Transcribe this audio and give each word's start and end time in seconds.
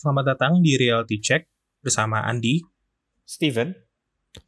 Selamat 0.00 0.32
datang 0.32 0.64
di 0.64 0.80
Reality 0.80 1.20
Check 1.20 1.44
bersama 1.84 2.24
Andi. 2.24 2.64
Steven. 3.28 3.76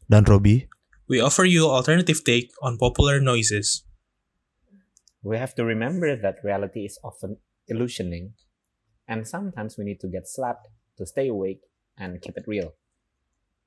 Dan 0.09 0.25
Robi. 0.25 0.65
We 1.13 1.21
offer 1.21 1.45
you 1.45 1.69
alternative 1.69 2.25
take 2.25 2.57
on 2.65 2.81
popular 2.81 3.21
noises. 3.21 3.85
We 5.21 5.37
have 5.37 5.53
to 5.61 5.69
remember 5.69 6.17
that 6.17 6.41
reality 6.41 6.89
is 6.89 6.97
often 7.05 7.37
illusioning, 7.69 8.33
and 9.05 9.29
sometimes 9.29 9.77
we 9.77 9.85
need 9.85 10.01
to 10.01 10.09
get 10.09 10.25
slapped 10.25 10.73
to 10.97 11.05
stay 11.05 11.29
awake 11.29 11.61
and 12.01 12.17
keep 12.25 12.41
it 12.41 12.49
real. 12.49 12.73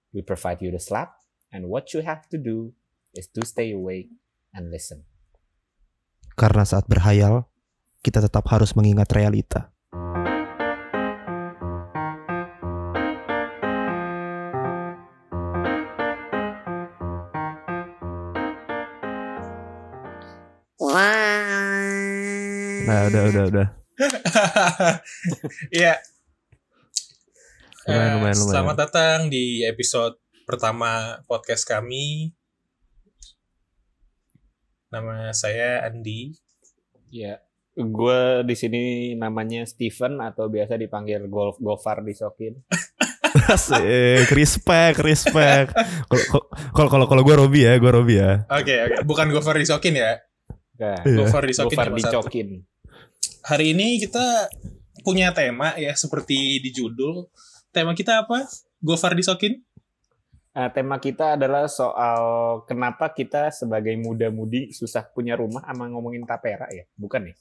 We 0.10 0.26
provide 0.26 0.66
you 0.66 0.74
the 0.74 0.82
slap, 0.82 1.14
and 1.54 1.70
what 1.70 1.94
you 1.94 2.02
have 2.02 2.26
to 2.34 2.42
do 2.42 2.74
is 3.14 3.30
to 3.38 3.46
stay 3.46 3.78
awake 3.78 4.10
and 4.58 4.74
listen. 4.74 5.06
Karena 6.34 6.66
saat 6.66 6.90
berhayal, 6.90 7.46
kita 8.02 8.26
tetap 8.26 8.50
harus 8.50 8.74
mengingat 8.74 9.14
realita. 9.14 9.75
Udah, 23.08 23.24
udah, 23.26 23.44
udah. 23.48 23.68
Iya. 25.72 25.94
Lumayan, 27.86 28.02
Eh, 28.02 28.12
lumayan, 28.12 28.36
lumayan. 28.36 28.52
Selamat 28.52 28.76
datang 28.80 29.20
di 29.30 29.62
episode 29.64 30.18
pertama 30.44 30.90
podcast 31.24 31.64
kami. 31.64 32.34
Nama 34.90 35.32
saya 35.32 35.84
Andi. 35.84 36.34
Ya, 37.08 37.40
gue 37.74 38.20
di 38.44 38.56
sini 38.56 38.84
namanya 39.14 39.64
Steven 39.64 40.20
atau 40.20 40.50
biasa 40.50 40.76
dipanggil 40.76 41.28
Golf 41.28 41.56
Gofar 41.58 42.02
disokin. 42.02 42.60
Asik, 43.52 44.32
respect, 44.32 45.00
respect. 45.00 45.72
Kalau- 46.72 46.90
Kalau 46.90 47.06
kalau 47.06 47.22
gue 47.22 47.36
Robi 47.36 47.64
ya, 47.64 47.76
gue 47.76 47.92
Robi 47.92 48.16
ya. 48.18 48.44
Oke, 48.50 48.76
oke. 48.82 48.96
Bukan 49.04 49.28
Gofar 49.30 49.56
disokin 49.56 49.96
ya. 49.96 50.20
Iya. 50.76 50.96
Gofar 51.16 51.44
disokin 51.46 51.72
Gofar 51.72 51.88
cuma 51.88 52.00
satu. 52.00 52.12
dicokin. 52.28 52.48
Hari 53.46 53.78
ini 53.78 54.02
kita 54.02 54.50
punya 55.06 55.30
tema 55.30 55.78
ya 55.78 55.94
seperti 55.94 56.58
di 56.66 56.74
judul. 56.74 57.30
Tema 57.70 57.94
kita 57.94 58.26
apa? 58.26 58.42
Gofar 58.82 59.14
disokin? 59.14 59.62
Nah, 60.58 60.74
tema 60.74 60.98
kita 60.98 61.38
adalah 61.38 61.70
soal 61.70 62.24
kenapa 62.66 63.14
kita 63.14 63.54
sebagai 63.54 63.94
muda-mudi 64.02 64.74
susah 64.74 65.06
punya 65.14 65.38
rumah 65.38 65.62
sama 65.62 65.86
ngomongin 65.94 66.26
tapera 66.26 66.66
ya, 66.74 66.90
bukan 66.98 67.30
ya? 67.30 67.36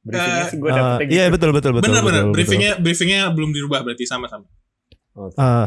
Briefingnya 0.00 0.40
Eh, 0.40 0.48
sih 0.48 0.58
gue 0.62 0.70
Eh, 0.70 0.76
dapetnya 0.80 1.04
gitu. 1.04 1.12
Iya 1.12 1.24
betul 1.28 1.50
betul 1.52 1.72
betul. 1.76 1.92
Bener 1.92 2.00
bener. 2.00 2.04
betul, 2.08 2.24
betul. 2.24 2.34
Briefingnya 2.40 2.72
briefingnya 2.80 3.20
belum 3.36 3.50
dirubah 3.52 3.80
berarti 3.84 4.04
sama-sama. 4.08 4.48
Oke. 5.12 5.36
Eh, 5.36 5.66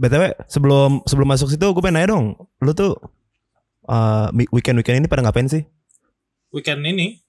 btw 0.00 0.22
sebelum 0.48 1.04
sebelum 1.04 1.28
masuk 1.28 1.52
situ 1.52 1.66
gue 1.66 1.82
pengen 1.84 2.00
nanya 2.00 2.08
dong, 2.16 2.40
lu 2.64 2.72
tuh 2.72 2.96
eh, 3.84 4.26
weekend 4.48 4.80
weekend 4.80 5.04
ini 5.04 5.12
pada 5.12 5.20
ngapain 5.20 5.44
sih? 5.44 5.68
Weekend 6.56 6.80
ini 6.88 7.25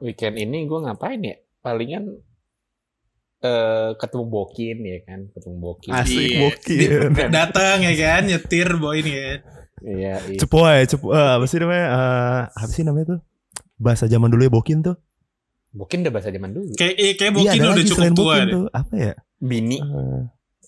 Weekend 0.00 0.36
ini 0.36 0.64
gue 0.64 0.78
ngapain 0.78 1.20
ya? 1.20 1.36
Palingan 1.60 2.04
eh 3.40 3.90
ketemu 3.96 4.24
Bokin 4.26 4.76
ya 4.80 4.98
kan, 5.02 5.20
ketemu 5.30 5.56
Bokin. 5.58 5.90
Asik 5.90 6.28
Iya. 6.28 6.40
bokin. 6.42 6.88
datang 7.30 7.76
ya 7.80 7.92
kan 7.94 8.22
nyetir 8.26 8.68
bawa 8.74 8.94
ini 8.94 9.12
ya. 9.12 9.30
Iya, 9.80 10.14
iya. 10.26 10.38
Cepoy, 10.38 10.84
cepoy. 10.84 11.08
eh, 11.10 11.30
apa 11.34 11.44
sih 11.46 11.56
namanya? 11.56 11.86
Eh, 11.88 12.40
apa 12.54 12.68
sih 12.68 12.84
namanya 12.84 13.06
tuh? 13.10 13.20
Bahasa 13.76 14.04
zaman 14.04 14.28
dulu 14.28 14.42
ya 14.42 14.52
bokin 14.52 14.78
tuh. 14.82 14.96
Bokin 15.70 16.02
udah 16.02 16.12
bahasa 16.12 16.28
zaman 16.28 16.50
dulu. 16.50 16.68
Kayak 16.74 16.94
eh, 16.94 17.12
kayak 17.14 17.30
Iya, 17.30 17.36
Bokin 17.38 17.48
ada 17.50 17.64
udah 17.64 17.72
lagi 17.74 17.88
cukup 17.88 18.04
tua 18.10 18.24
bokin 18.26 18.40
deh. 18.42 18.52
tuh. 18.52 18.64
Apa 18.70 18.92
ya? 18.94 19.12
Bini. 19.38 19.78
Eh, 19.78 20.20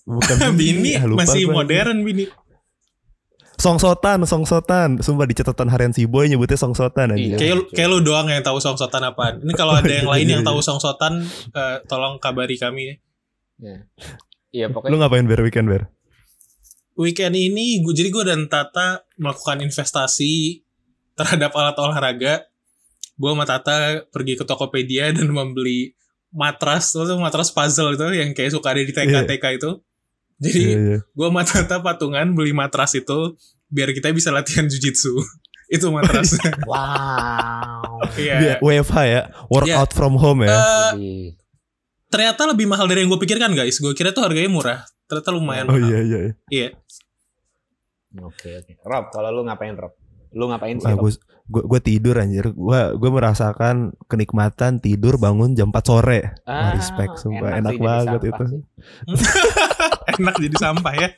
bukan 0.03 0.37
Bini 0.59 0.91
ah, 0.93 1.03
lupa 1.05 1.19
masih 1.21 1.43
modern 1.47 1.97
Bini. 2.01 2.25
Songsotan, 3.57 4.25
songsotan. 4.25 4.99
Sumpah 4.99 5.25
di 5.29 5.35
catatan 5.37 5.69
harian 5.69 5.93
si 5.93 6.09
boy 6.09 6.25
nyebutnya 6.27 6.57
songsotan 6.57 7.13
aja. 7.13 7.21
Iya. 7.21 7.37
Kayak 7.37 7.55
lu- 7.59 7.69
kayak 7.69 7.89
lu 7.89 7.99
doang 8.01 8.27
yang 8.27 8.41
tahu 8.41 8.57
songsotan 8.57 9.03
apaan. 9.05 9.39
Ini 9.45 9.53
kalau 9.53 9.77
ada 9.77 9.89
yang 10.01 10.09
lain 10.09 10.25
iya, 10.25 10.33
yang 10.39 10.43
iya. 10.43 10.49
tahu 10.49 10.59
songsotan 10.59 11.23
eh, 11.53 11.77
tolong 11.85 12.17
kabari 12.17 12.57
kami. 12.57 12.97
Ya. 13.61 13.85
Iya 14.53 14.65
Lu 14.69 14.73
pokoknya 14.77 14.97
ngapain 15.01 15.25
ber 15.25 15.41
weekend 15.41 15.67
ber? 15.69 15.89
Weekend 16.93 17.33
ini 17.33 17.81
gua, 17.81 17.93
jadi 17.97 18.09
gue 18.13 18.23
dan 18.25 18.45
Tata 18.45 19.01
melakukan 19.17 19.65
investasi 19.65 20.61
terhadap 21.17 21.49
alat 21.57 21.77
olahraga. 21.81 22.45
Gue 23.17 23.29
sama 23.33 23.49
Tata 23.49 24.05
pergi 24.13 24.37
ke 24.37 24.45
Tokopedia 24.45 25.09
dan 25.09 25.29
membeli 25.33 25.97
matras, 26.33 26.93
matras 27.17 27.53
puzzle 27.53 27.93
itu 27.93 28.05
yang 28.13 28.33
kayak 28.33 28.53
suka 28.53 28.73
ada 28.73 28.81
di 28.81 28.93
TK-TK 28.93 29.45
itu. 29.57 29.71
Jadi 30.43 30.59
Iya, 30.59 30.79
iya. 30.79 30.99
gue 30.99 31.27
sama 31.31 31.47
Tata 31.47 31.79
patungan 31.79 32.35
beli 32.35 32.51
matras 32.51 32.91
itu 32.93 33.39
biar 33.71 33.95
kita 33.95 34.11
bisa 34.11 34.27
latihan 34.29 34.67
jujitsu. 34.67 35.15
itu 35.75 35.85
matras. 35.87 36.35
wow. 36.69 38.03
Iya. 38.13 38.35
Dia 38.37 38.53
WFH 38.59 38.97
ya, 39.07 39.21
workout 39.47 39.95
from 39.95 40.19
home 40.19 40.43
ya. 40.43 40.51
Jadi, 40.91 41.33
ternyata 42.11 42.45
lebih 42.45 42.67
mahal 42.67 42.85
dari 42.85 43.01
yang 43.01 43.09
gue 43.09 43.21
pikirkan 43.23 43.55
guys. 43.55 43.79
Gue 43.79 43.95
kira 43.95 44.11
tuh 44.11 44.21
harganya 44.21 44.51
murah. 44.51 44.79
Ternyata 45.07 45.29
lumayan 45.31 45.65
oh 45.67 45.79
mahal. 45.79 45.87
iya 45.87 45.99
iya. 46.03 46.19
iya. 46.19 46.33
Iya. 46.51 46.67
Oke 48.21 48.61
oke. 48.61 48.73
Rob, 48.85 49.09
kalau 49.09 49.33
lu 49.33 49.41
ngapain 49.47 49.73
Rob? 49.73 49.93
Lu 50.33 50.45
ngapain 50.45 50.77
sih? 50.77 50.85
Rob? 50.85 51.09
gue 51.43 51.63
gue 51.65 51.79
tidur 51.81 52.15
anjir. 52.17 52.53
Gue 52.53 52.93
gue 52.95 53.09
merasakan 53.09 53.91
kenikmatan 54.05 54.79
tidur 54.79 55.17
bangun 55.17 55.57
jam 55.57 55.73
4 55.73 55.81
sore. 55.83 56.19
Wah, 56.45 56.53
Ah, 56.53 56.71
respect 56.77 57.17
sumpah 57.19 57.57
enak 57.57 57.75
enak, 57.75 57.81
banget 57.81 58.21
itu. 58.29 58.45
Enak 60.13 60.35
jadi 60.37 60.55
sampah 60.55 60.93
ya. 60.95 61.09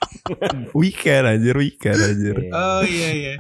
Weekend 0.71 1.25
anjir, 1.25 1.55
weekend 1.55 1.97
anjir. 1.97 2.35
Iya. 2.37 2.51
Oh 2.51 2.81
iya 2.81 3.09
iya. 3.11 3.33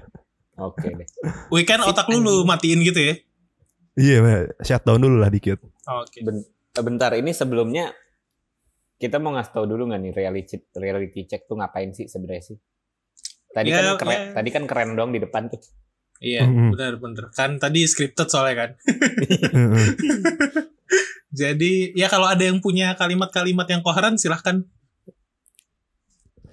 Oke 0.55 0.87
deh. 0.87 1.07
Weekend 1.49 1.83
otak 1.83 2.07
lu 2.07 2.19
lu 2.19 2.43
matiin 2.43 2.79
gitu 2.79 2.99
ya. 2.99 3.15
Iya, 3.95 4.15
Mbak. 4.19 4.59
shutdown 4.61 4.99
dulu 4.99 5.17
lah 5.17 5.29
dikit. 5.29 5.59
Oke. 5.85 6.19
Ben- 6.21 6.43
eh, 6.47 6.83
bentar 6.83 7.11
ini 7.13 7.31
sebelumnya 7.31 7.95
kita 8.95 9.19
mau 9.19 9.31
ngasih 9.31 9.51
tahu 9.51 9.65
dulu 9.65 9.87
nggak 9.87 10.01
nih 10.01 10.11
reality 10.13 10.55
reality 10.73 11.23
check 11.25 11.43
tuh 11.45 11.55
ngapain 11.55 11.91
sih 11.91 12.07
sebenarnya 12.07 12.43
sih? 12.45 12.57
Tadi 13.49 13.71
Ya, 13.71 13.79
kan 13.79 13.95
keren, 13.97 14.19
tadi 14.35 14.49
kan 14.51 14.63
keren 14.67 14.89
dong 14.95 15.11
di 15.11 15.19
depan 15.19 15.47
tuh. 15.47 15.59
Iya, 16.19 16.43
Mhm. 16.43 16.71
benar 16.71 16.93
benar. 16.95 17.25
Kan 17.31 17.55
tadi 17.55 17.83
scripted 17.83 18.27
soalnya 18.27 18.55
kan. 18.57 18.69
Heeh. 19.45 19.87
Jadi 21.35 21.91
ya 21.91 22.07
kalau 22.07 22.27
ada 22.27 22.39
yang 22.39 22.59
punya 22.59 22.95
kalimat-kalimat 22.95 23.67
yang 23.67 23.83
koheren 23.83 24.15
silahkan. 24.15 24.63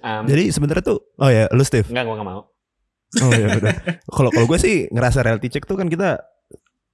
Um, 0.03 0.27
Jadi 0.27 0.51
sebenarnya 0.51 0.83
tuh 0.83 0.99
oh 1.15 1.31
ya, 1.31 1.47
lu 1.55 1.63
Steve. 1.63 1.87
enggak 1.87 2.03
gua 2.03 2.15
nggak 2.19 2.29
mau. 2.29 2.41
Oh 3.21 3.31
iya 3.31 3.47
betul. 3.55 3.71
Kalau 4.09 4.29
kalau 4.33 4.47
gue 4.49 4.59
sih 4.59 4.75
ngerasa 4.89 5.21
reality 5.21 5.47
check 5.53 5.69
tuh 5.69 5.77
kan 5.77 5.87
kita 5.87 6.17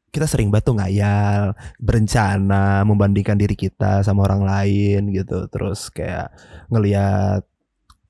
kita 0.10 0.26
sering 0.26 0.50
tuh 0.50 0.74
ngayal, 0.76 1.54
berencana, 1.78 2.82
membandingkan 2.84 3.38
diri 3.38 3.54
kita 3.54 4.02
sama 4.02 4.26
orang 4.28 4.44
lain 4.44 5.16
gitu. 5.16 5.48
Terus 5.48 5.88
kayak 5.94 6.34
ngelihat 6.68 7.46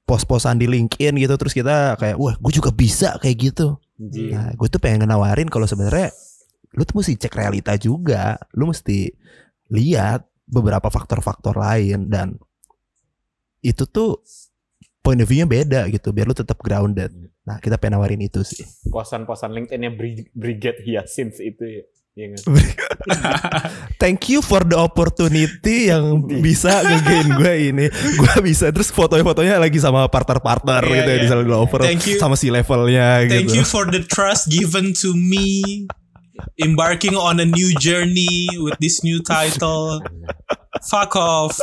pos-posan 0.09 0.57
di 0.57 0.65
LinkedIn 0.65 1.21
gitu 1.21 1.37
terus 1.37 1.53
kita 1.53 1.93
kayak 2.01 2.17
wah 2.17 2.33
gue 2.33 2.53
juga 2.55 2.73
bisa 2.73 3.13
kayak 3.21 3.53
gitu. 3.53 3.77
Nah, 4.33 4.55
gue 4.57 4.67
tuh 4.71 4.81
pengen 4.81 5.05
nawarin 5.05 5.51
kalau 5.51 5.69
sebenarnya 5.69 6.09
lu 6.73 6.81
tuh 6.81 6.97
mesti 6.97 7.13
cek 7.13 7.33
realita 7.37 7.77
juga. 7.77 8.41
Lu 8.57 8.65
mesti 8.65 9.05
lihat 9.69 10.25
beberapa 10.49 10.89
faktor-faktor 10.89 11.53
lain 11.61 12.09
dan 12.09 12.33
itu 13.61 13.85
tuh 13.85 14.23
point 14.99 15.19
of 15.19 15.27
view-nya 15.27 15.47
beda 15.47 15.81
gitu 15.89 16.11
biar 16.11 16.27
lu 16.27 16.35
tetap 16.35 16.59
grounded. 16.59 17.09
Nah, 17.43 17.57
kita 17.57 17.79
pengen 17.79 17.97
nawarin 17.97 18.21
itu 18.21 18.43
sih. 18.43 18.61
Posan-posan 18.87 19.49
LinkedIn-nya 19.49 19.89
Bri- 19.89 20.29
Brigade 20.31 20.83
Hyacinth 20.85 21.41
itu 21.41 21.63
ya. 21.65 21.83
Iya? 22.19 22.35
Thank 24.01 24.27
you 24.27 24.43
for 24.43 24.67
the 24.67 24.75
opportunity 24.75 25.87
yang 25.87 26.19
bisa 26.43 26.83
ngegain 26.83 27.29
gue 27.31 27.53
ini. 27.71 27.85
Gue 28.19 28.35
bisa 28.43 28.67
terus 28.75 28.91
fotonya-fotonya 28.91 29.55
lagi 29.55 29.79
sama 29.79 30.03
partner-partner 30.11 30.83
Iya, 30.83 30.91
gitu 30.99 31.09
ya 31.09 31.15
iya. 31.15 31.23
di 31.23 31.27
Salon 31.31 31.47
Over 31.55 31.79
Thank 31.79 32.03
you. 32.11 32.17
sama 32.19 32.35
si 32.35 32.51
levelnya 32.51 33.23
Thank 33.23 33.47
gitu. 33.47 33.61
you 33.61 33.63
for 33.63 33.87
the 33.87 34.03
trust 34.03 34.51
given 34.51 34.91
to 34.99 35.15
me 35.15 35.87
embarking 36.59 37.15
on 37.15 37.39
a 37.39 37.47
new 37.47 37.71
journey 37.79 38.47
with 38.59 38.75
this 38.83 38.99
new 39.03 39.23
title. 39.23 40.03
Fuck 40.91 41.15
off. 41.15 41.55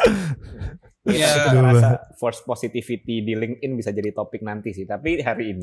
Iya, 1.07 1.23
Ya. 1.23 1.29
aku 1.41 1.57
merasa 1.57 1.89
force 2.15 2.43
positivity 2.43 3.23
di 3.23 3.33
LinkedIn 3.33 3.73
bisa 3.73 3.91
jadi 3.91 4.11
topik 4.11 4.43
nanti 4.43 4.71
sih. 4.71 4.83
Tapi 4.83 5.23
hari 5.23 5.55
ini, 5.55 5.63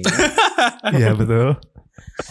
Iya 0.95 1.11
betul. 1.13 1.59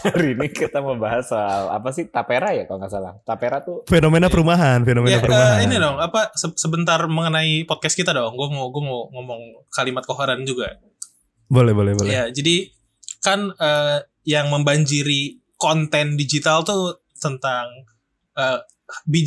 hari 0.03 0.33
ini 0.33 0.49
kita 0.49 0.79
mau 0.79 0.97
bahas 0.97 1.25
soal 1.25 1.69
apa 1.69 1.89
sih 1.89 2.07
tapera 2.07 2.51
ya 2.51 2.65
kalau 2.65 2.81
nggak 2.81 2.89
salah. 2.89 3.13
Tapera 3.21 3.61
tuh 3.61 3.85
Fenomena 3.85 4.27
perumahan, 4.27 4.81
fenomena 4.81 5.13
Ya, 5.13 5.19
perumahan. 5.19 5.61
ini 5.61 5.75
dong, 5.77 5.97
apa 5.97 6.33
se- 6.33 6.57
sebentar 6.57 6.99
mengenai 7.05 7.63
podcast 7.63 7.93
kita 7.93 8.11
dong. 8.11 8.33
Gue 8.33 8.49
mau 8.49 8.67
gue 8.67 8.81
mau 8.81 9.07
ngomong 9.09 9.41
kalimat 9.69 10.01
koheren 10.01 10.41
juga. 10.41 10.81
Boleh, 11.45 11.71
boleh, 11.71 11.93
boleh. 11.93 12.09
Ya, 12.09 12.23
jadi 12.27 12.73
kan 13.21 13.53
eh, 13.53 13.97
yang 14.25 14.49
membanjiri 14.49 15.37
konten 15.55 16.17
digital 16.17 16.61
tuh 16.61 16.97
tentang 17.13 17.69
eh, 18.33 18.57
bij- 18.57 18.72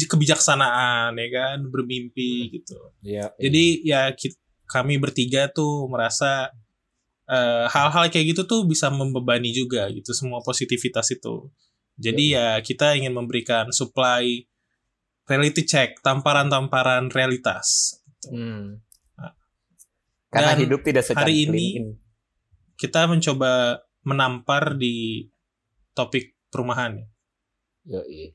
kebijaksanaan 0.06 1.14
ya 1.14 1.28
kan? 1.30 1.58
Bermimpi 1.66 2.50
gitu. 2.52 2.78
Iya. 3.02 3.30
jadi 3.36 3.64
ya 3.82 4.02
ki- 4.12 4.38
kami 4.66 4.98
bertiga 4.98 5.46
tuh 5.48 5.86
merasa 5.86 6.50
eh, 7.26 7.66
hal-hal 7.66 8.06
kayak 8.06 8.34
gitu 8.34 8.42
tuh 8.46 8.62
bisa 8.64 8.86
membebani 8.88 9.50
juga 9.50 9.90
gitu. 9.90 10.14
Semua 10.14 10.38
positivitas 10.40 11.10
itu. 11.10 11.50
Jadi 11.96 12.36
ya 12.36 12.60
kita 12.60 12.92
ingin 12.94 13.10
memberikan 13.10 13.72
supply 13.72 14.44
reality 15.26 15.64
check 15.64 15.98
tamparan-tamparan 16.00 17.10
realitas 17.10 17.98
Hmm. 18.26 18.78
Nah. 19.14 19.32
Karena 20.30 20.54
Dan 20.54 20.60
hidup 20.66 20.80
tidak 20.82 21.02
secara 21.02 21.26
hari 21.26 21.46
ini- 21.46 21.74
clean 21.78 21.86
kita 22.76 23.08
mencoba 23.08 23.80
menampar 24.02 24.76
di 24.76 25.24
topik 25.92 26.36
perumahan. 26.46 27.00
Yoi. 27.88 28.34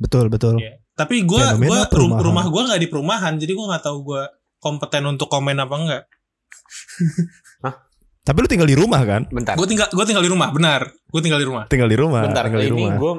Betul 0.00 0.32
betul. 0.32 0.56
Iya. 0.56 0.80
Tapi 0.96 1.24
gue 1.24 1.44
gua 1.60 1.84
perumahan. 1.88 2.24
rumah 2.24 2.44
gue 2.48 2.62
nggak 2.66 2.80
di 2.80 2.88
perumahan, 2.88 3.34
jadi 3.36 3.52
gue 3.52 3.66
nggak 3.68 3.84
tahu 3.84 3.98
gue 4.04 4.22
kompeten 4.58 5.04
untuk 5.06 5.28
komen 5.28 5.56
apa 5.56 5.74
enggak. 5.76 6.02
Tapi 8.20 8.36
lu 8.36 8.48
tinggal 8.52 8.68
di 8.68 8.76
rumah 8.76 9.00
kan? 9.02 9.24
Bentar. 9.32 9.56
Gue 9.56 9.64
tinggal 9.64 9.88
gue 9.88 10.04
tinggal 10.04 10.20
di 10.22 10.28
rumah, 10.30 10.52
benar. 10.52 10.92
Gue 11.08 11.20
tinggal 11.24 11.40
di 11.40 11.46
rumah. 11.48 11.64
Tinggal 11.66 11.88
di 11.88 11.96
rumah. 11.98 12.20
Bentar, 12.22 12.44
tinggal 12.46 12.62
di 12.62 12.68
ini 12.68 12.84
rumah. 12.84 12.96
gue 13.00 13.12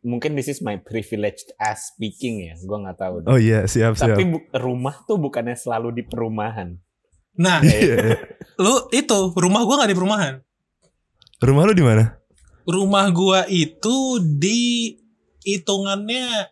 mungkin 0.00 0.30
this 0.32 0.48
is 0.48 0.64
my 0.64 0.80
privileged 0.80 1.52
as 1.60 1.92
speaking 1.92 2.48
ya, 2.48 2.56
gue 2.56 2.76
nggak 2.80 2.96
tahu. 2.96 3.20
deh. 3.20 3.28
Oh 3.30 3.38
iya 3.38 3.68
siap 3.68 4.00
siap. 4.00 4.16
Tapi 4.16 4.24
rumah 4.56 4.96
tuh 5.04 5.20
bukannya 5.20 5.54
selalu 5.54 5.92
di 5.92 6.02
perumahan. 6.08 6.72
Nah, 7.36 7.62
Iya. 7.62 8.16
lu 8.58 8.88
itu 8.90 9.18
rumah 9.36 9.60
gue 9.62 9.76
nggak 9.76 9.90
di 9.92 9.96
perumahan. 9.96 10.34
rumah 11.40 11.62
lu 11.64 11.72
di 11.72 11.84
mana? 11.84 12.04
Rumah 12.64 13.06
gue 13.12 13.40
itu 13.54 13.96
di 14.20 14.92
hitungannya 15.42 16.50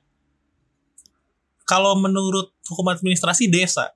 kalau 1.68 1.96
menurut 2.00 2.56
hukum 2.64 2.88
administrasi 2.88 3.48
desa. 3.52 3.92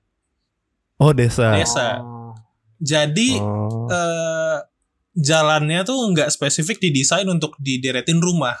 Oh 1.01 1.09
desa. 1.11 1.57
Desa. 1.57 1.99
Oh. 1.99 2.37
Jadi 2.77 3.39
Oh. 3.41 3.89
eh, 3.89 4.57
jalannya 5.13 5.81
tuh 5.81 5.97
nggak 6.13 6.29
spesifik 6.29 6.77
didesain 6.81 7.25
untuk 7.25 7.57
dideretin 7.57 8.21
rumah. 8.21 8.57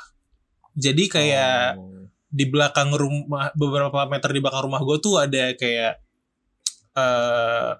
Jadi 0.73 1.05
kayak 1.05 1.77
Oh. 1.77 2.09
di 2.33 2.49
belakang 2.49 2.89
rumah 2.89 3.53
beberapa 3.53 4.09
meter 4.09 4.33
di 4.33 4.41
belakang 4.41 4.65
rumah 4.65 4.81
gue 4.81 4.97
tuh 4.97 5.21
ada 5.21 5.53
kayak 5.53 6.01
eh 6.93 7.71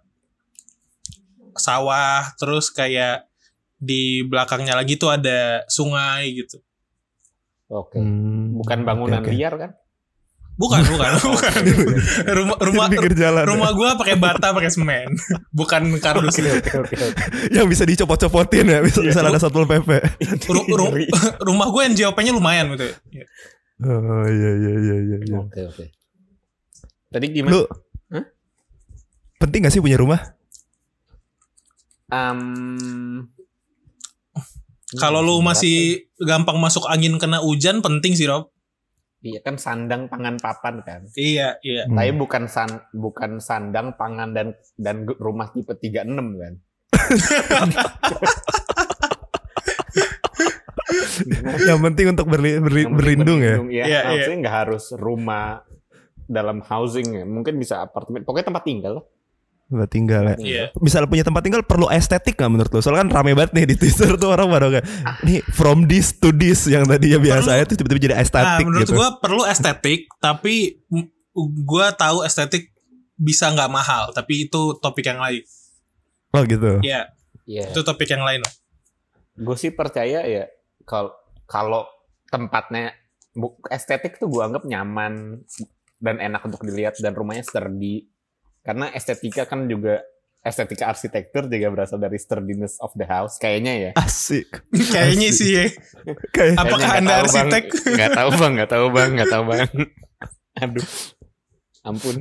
sawah 1.54 2.34
terus 2.38 2.70
kayak 2.70 3.30
di 3.78 4.22
belakangnya 4.26 4.74
lagi 4.78 4.98
tuh 4.98 5.14
ada 5.14 5.62
sungai 5.70 6.34
gitu 6.34 6.58
Oke. 7.74 7.98
Hmm, 7.98 8.54
Bukan 8.54 8.86
bangunan 8.86 9.20
oke, 9.20 9.30
oke. 9.30 9.34
liar 9.34 9.56
kan? 9.58 9.72
bukan 10.54 10.86
bukan 10.86 11.10
bukan 11.34 11.62
rumah 12.30 12.58
rumah 12.62 12.86
pinggir 12.86 13.18
jalan. 13.18 13.42
rumah 13.42 13.74
gue 13.74 13.90
pakai 13.98 14.22
bata 14.22 14.54
pakai 14.54 14.70
semen 14.70 15.10
bukan 15.50 15.98
kardus 15.98 16.38
oke 16.38 16.70
oke. 16.78 16.94
oke. 16.94 17.26
yang 17.50 17.66
bisa 17.66 17.90
dicopot-copotin 17.90 18.70
ya, 18.70 18.78
bisa, 18.86 19.02
bisa 19.02 19.26
ada 19.26 19.42
satpol 19.42 19.66
pp. 19.66 19.90
Ru- 20.46 20.70
ru- 20.70 21.10
rumah 21.50 21.68
gue 21.74 21.98
NJOP-nya 21.98 22.38
lumayan 22.38 22.70
gitu 22.78 22.86
ya. 22.86 23.26
Oh 23.82 24.26
iya 24.30 24.52
iya 24.54 24.74
iya 24.78 24.98
iya. 25.02 25.18
iya. 25.26 25.38
Oke 25.42 25.62
oke. 25.66 25.86
Tadi 27.10 27.26
gimana? 27.34 27.52
Lu 27.58 27.62
Hah? 28.14 28.26
penting 29.42 29.66
gak 29.66 29.74
sih 29.74 29.82
punya 29.82 29.98
rumah? 29.98 30.22
Am, 32.14 32.38
kalau 34.96 35.20
lu 35.20 35.40
masih 35.40 36.08
gampang 36.18 36.58
masuk 36.58 36.84
angin 36.86 37.16
kena 37.16 37.40
hujan 37.40 37.80
penting 37.80 38.14
sih 38.14 38.26
Rob 38.26 38.50
Iya 39.20 39.40
kan 39.40 39.56
sandang 39.56 40.06
pangan 40.06 40.36
papan 40.36 40.82
kan. 40.82 41.00
iya 41.14 41.54
iya 41.62 41.86
Hmm. 41.86 41.96
Tapi 41.96 42.12
bukan 42.14 42.44
san 42.46 42.70
bukan 42.92 43.40
sandang 43.40 43.94
pangan 43.94 44.32
dan 44.32 44.52
dan 44.76 45.08
rumah 45.08 45.48
tipe 45.48 45.72
36 45.72 46.36
kan. 46.36 46.54
yang 51.64 51.80
penting 51.82 52.06
untuk 52.10 52.26
berli, 52.28 52.60
berli- 52.60 52.84
Yang 52.84 52.86
penting 52.86 52.94
berlindung 52.94 53.40
ya. 53.40 53.56
berlindung, 53.56 53.70
Iya, 53.72 53.84
Iya, 53.86 54.00
maksudnya 54.06 54.38
nggak 54.42 54.56
harus 54.60 54.84
rumah 54.94 55.44
dalam 56.26 56.58
housing 56.62 57.08
ya. 57.14 57.24
Mungkin 57.24 57.56
bisa 57.56 57.82
apartemen. 57.82 58.24
Pokoknya 58.24 58.46
tempat 58.46 58.64
tinggal. 58.64 58.94
lah. 58.94 59.04
Buat 59.74 59.90
tinggal 59.90 60.22
ya. 60.24 60.36
iya 60.38 60.64
Misal 60.78 61.10
punya 61.10 61.26
tempat 61.26 61.42
tinggal 61.42 61.66
perlu 61.66 61.90
estetik 61.90 62.38
gak 62.38 62.46
menurut 62.48 62.70
lu? 62.70 62.78
Soalnya 62.78 63.10
kan 63.10 63.26
rame 63.26 63.34
banget 63.34 63.52
nih 63.52 63.66
di 63.66 63.76
Twitter 63.76 64.14
tuh 64.16 64.30
orang 64.30 64.46
pada 64.48 64.70
kayak 64.70 64.86
nih 65.22 65.42
from 65.50 65.86
this 65.86 66.14
to 66.14 66.30
this 66.30 66.64
yang 66.66 66.86
tadinya 66.86 67.18
biasa 67.18 67.50
Perlu- 67.50 67.64
itu 67.64 67.74
tiba-tiba 67.76 68.02
jadi 68.04 68.14
Nah, 68.14 68.22
estetik 68.22 68.64
menurut 68.64 68.86
gitu. 68.86 68.94
gua 68.94 69.10
perlu 69.18 69.44
estetik, 69.44 70.06
tapi 70.18 70.78
gua 71.60 71.90
tahu 71.92 72.22
estetik 72.22 72.70
bisa 73.16 73.50
nggak 73.50 73.68
mahal, 73.68 74.12
tapi 74.12 74.46
itu 74.46 74.78
topik 74.78 75.04
yang 75.04 75.18
lain. 75.18 75.42
Oh 76.30 76.42
gitu. 76.44 76.82
Ya, 76.82 77.10
Iya. 77.44 77.70
itu 77.70 77.82
topik 77.82 78.08
yang 78.08 78.22
lain. 78.22 78.40
lah. 78.40 78.54
Gue 79.36 79.54
sih 79.54 79.70
percaya 79.70 80.22
ya 80.22 80.46
kalau 80.84 81.10
kalau 81.44 81.90
tempatnya 82.28 82.94
estetik 83.68 84.16
tuh 84.16 84.30
gue 84.30 84.42
anggap 84.42 84.62
nyaman 84.62 85.42
dan 85.98 86.16
enak 86.20 86.42
untuk 86.44 86.62
dilihat 86.62 86.94
dan 86.98 87.14
rumahnya 87.14 87.42
sturdy. 87.42 88.06
Karena 88.64 88.88
estetika 88.90 89.44
kan 89.44 89.68
juga 89.68 90.00
estetika 90.40 90.88
arsitektur 90.88 91.48
juga 91.48 91.68
berasal 91.70 92.00
dari 92.00 92.16
sturdiness 92.16 92.76
of 92.80 92.92
the 92.96 93.04
house 93.04 93.36
kayaknya 93.38 93.74
ya. 93.80 93.92
Asik. 93.96 94.64
Kayaknya 94.72 95.30
Asik. 95.30 95.40
sih 95.40 95.50
ya. 95.52 95.66
Kayak 96.32 96.54
Apakah 96.58 96.80
Kayaknya 96.82 97.00
Anda 97.00 97.12
tahu, 97.14 97.24
arsitek? 97.24 97.64
Nggak 97.94 98.12
tahu 98.12 98.30
bang, 98.36 98.52
nggak 98.56 98.72
tahu 98.72 98.86
bang, 98.90 99.10
nggak 99.14 99.30
tahu 99.30 99.44
bang. 99.46 99.68
Aduh, 100.54 100.86
ampun. 101.82 102.16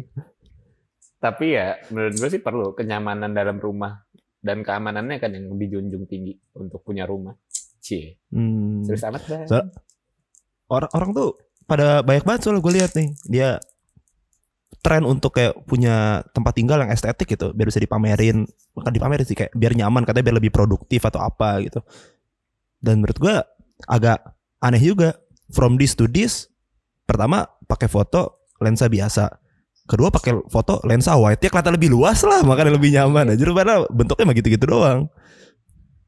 Tapi 1.19 1.47
ya 1.49 1.67
menurut 1.89 2.15
gue 2.15 2.29
sih 2.29 2.43
perlu 2.43 2.75
kenyamanan 2.75 3.31
dalam 3.31 3.59
rumah 3.59 4.03
dan 4.39 4.63
keamanannya 4.63 5.17
kan 5.19 5.31
yang 5.31 5.55
dijunjung 5.55 6.07
tinggi 6.07 6.35
untuk 6.55 6.83
punya 6.83 7.07
rumah. 7.07 7.35
Cie, 7.79 8.19
Hmm. 8.31 8.83
serius 8.83 9.03
amat 9.03 9.23
bang. 9.27 9.47
So- 9.47 9.71
orang 10.67 10.91
orang 10.95 11.11
tuh 11.13 11.31
pada 11.63 12.01
banyak 12.01 12.23
banget 12.23 12.41
soalnya 12.43 12.63
gue 12.63 12.75
lihat 12.75 12.93
nih 12.95 13.09
dia 13.27 13.49
tren 14.81 15.05
untuk 15.05 15.37
kayak 15.37 15.53
punya 15.69 16.25
tempat 16.33 16.57
tinggal 16.57 16.81
yang 16.81 16.89
estetik 16.89 17.29
gitu 17.37 17.53
biar 17.53 17.69
bisa 17.69 17.83
dipamerin 17.83 18.49
bukan 18.73 18.93
dipamerin 18.95 19.27
sih 19.29 19.37
kayak 19.37 19.53
biar 19.53 19.77
nyaman 19.77 20.03
katanya 20.09 20.33
biar 20.33 20.37
lebih 20.41 20.53
produktif 20.55 21.05
atau 21.05 21.21
apa 21.21 21.61
gitu. 21.61 21.85
Dan 22.83 23.05
menurut 23.05 23.19
gue 23.21 23.37
agak 23.87 24.19
aneh 24.65 24.81
juga 24.81 25.19
from 25.53 25.77
this 25.77 25.93
to 25.93 26.09
this 26.09 26.49
pertama 27.05 27.45
pakai 27.69 27.87
foto 27.87 28.49
lensa 28.63 28.89
biasa 28.89 29.43
kedua 29.87 30.15
pakai 30.15 30.47
foto 30.47 30.79
lensa 30.87 31.19
wide 31.19 31.43
ya 31.43 31.51
kelihatan 31.51 31.75
lebih 31.75 31.91
luas 31.93 32.23
lah 32.25 32.41
makanya 32.47 32.75
lebih 32.75 32.91
nyaman. 32.95 33.35
Aja 33.35 33.45
padahal 33.51 33.87
bentuknya 33.93 34.25
mah 34.25 34.37
gitu-gitu 34.39 34.65
doang. 34.67 35.11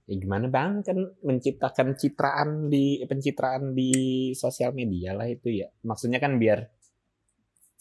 Ya 0.04 0.21
gimana 0.21 0.52
bang? 0.52 0.85
Kan 0.85 1.16
menciptakan 1.25 1.97
citraan 1.97 2.68
di 2.68 3.00
pencitraan 3.09 3.73
di 3.73 3.92
sosial 4.37 4.76
media 4.76 5.16
lah 5.16 5.25
itu 5.25 5.49
ya. 5.49 5.73
Maksudnya 5.80 6.21
kan 6.21 6.37
biar 6.37 6.74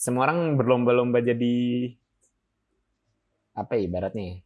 semua 0.04 0.28
orang 0.28 0.60
berlomba-lomba 0.60 1.24
jadi 1.24 1.56
apa 3.56 3.80
ya 3.80 3.82
ibaratnya 3.88 4.24
ya? 4.28 4.38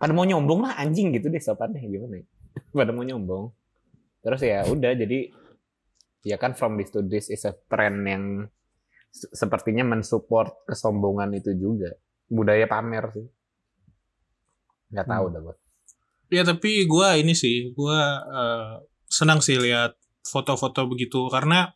Pada 0.00 0.12
mau 0.16 0.24
nyombong 0.24 0.64
lah 0.64 0.72
anjing 0.80 1.12
gitu 1.12 1.28
deh 1.28 1.40
sopannya 1.40 1.84
gimana 1.84 2.24
ya? 2.24 2.26
Pada 2.78 2.92
mau 2.96 3.04
nyombong. 3.04 3.52
Terus 4.24 4.40
ya 4.40 4.64
udah 4.64 4.96
jadi 4.96 5.28
ya 6.24 6.40
kan 6.40 6.56
from 6.56 6.80
this 6.80 6.88
to 6.88 7.04
this 7.04 7.28
is 7.28 7.44
a 7.44 7.52
trend 7.68 8.00
yang 8.08 8.24
se- 9.12 9.28
sepertinya 9.36 9.84
mensupport 9.84 10.64
kesombongan 10.64 11.36
itu 11.36 11.52
juga. 11.52 11.92
Budaya 12.26 12.64
pamer 12.64 13.04
sih. 13.12 13.26
Nggak 14.96 15.06
tahu 15.06 15.24
Hmm. 15.28 15.34
dah 15.36 15.40
gua. 15.44 15.54
Ya 16.26 16.42
tapi 16.42 16.82
gua 16.88 17.14
ini 17.14 17.36
sih, 17.36 17.70
gua 17.76 17.98
eh, 18.24 18.72
senang 19.06 19.38
sih 19.38 19.60
lihat 19.60 19.94
foto-foto 20.26 20.90
begitu 20.90 21.30
karena 21.30 21.70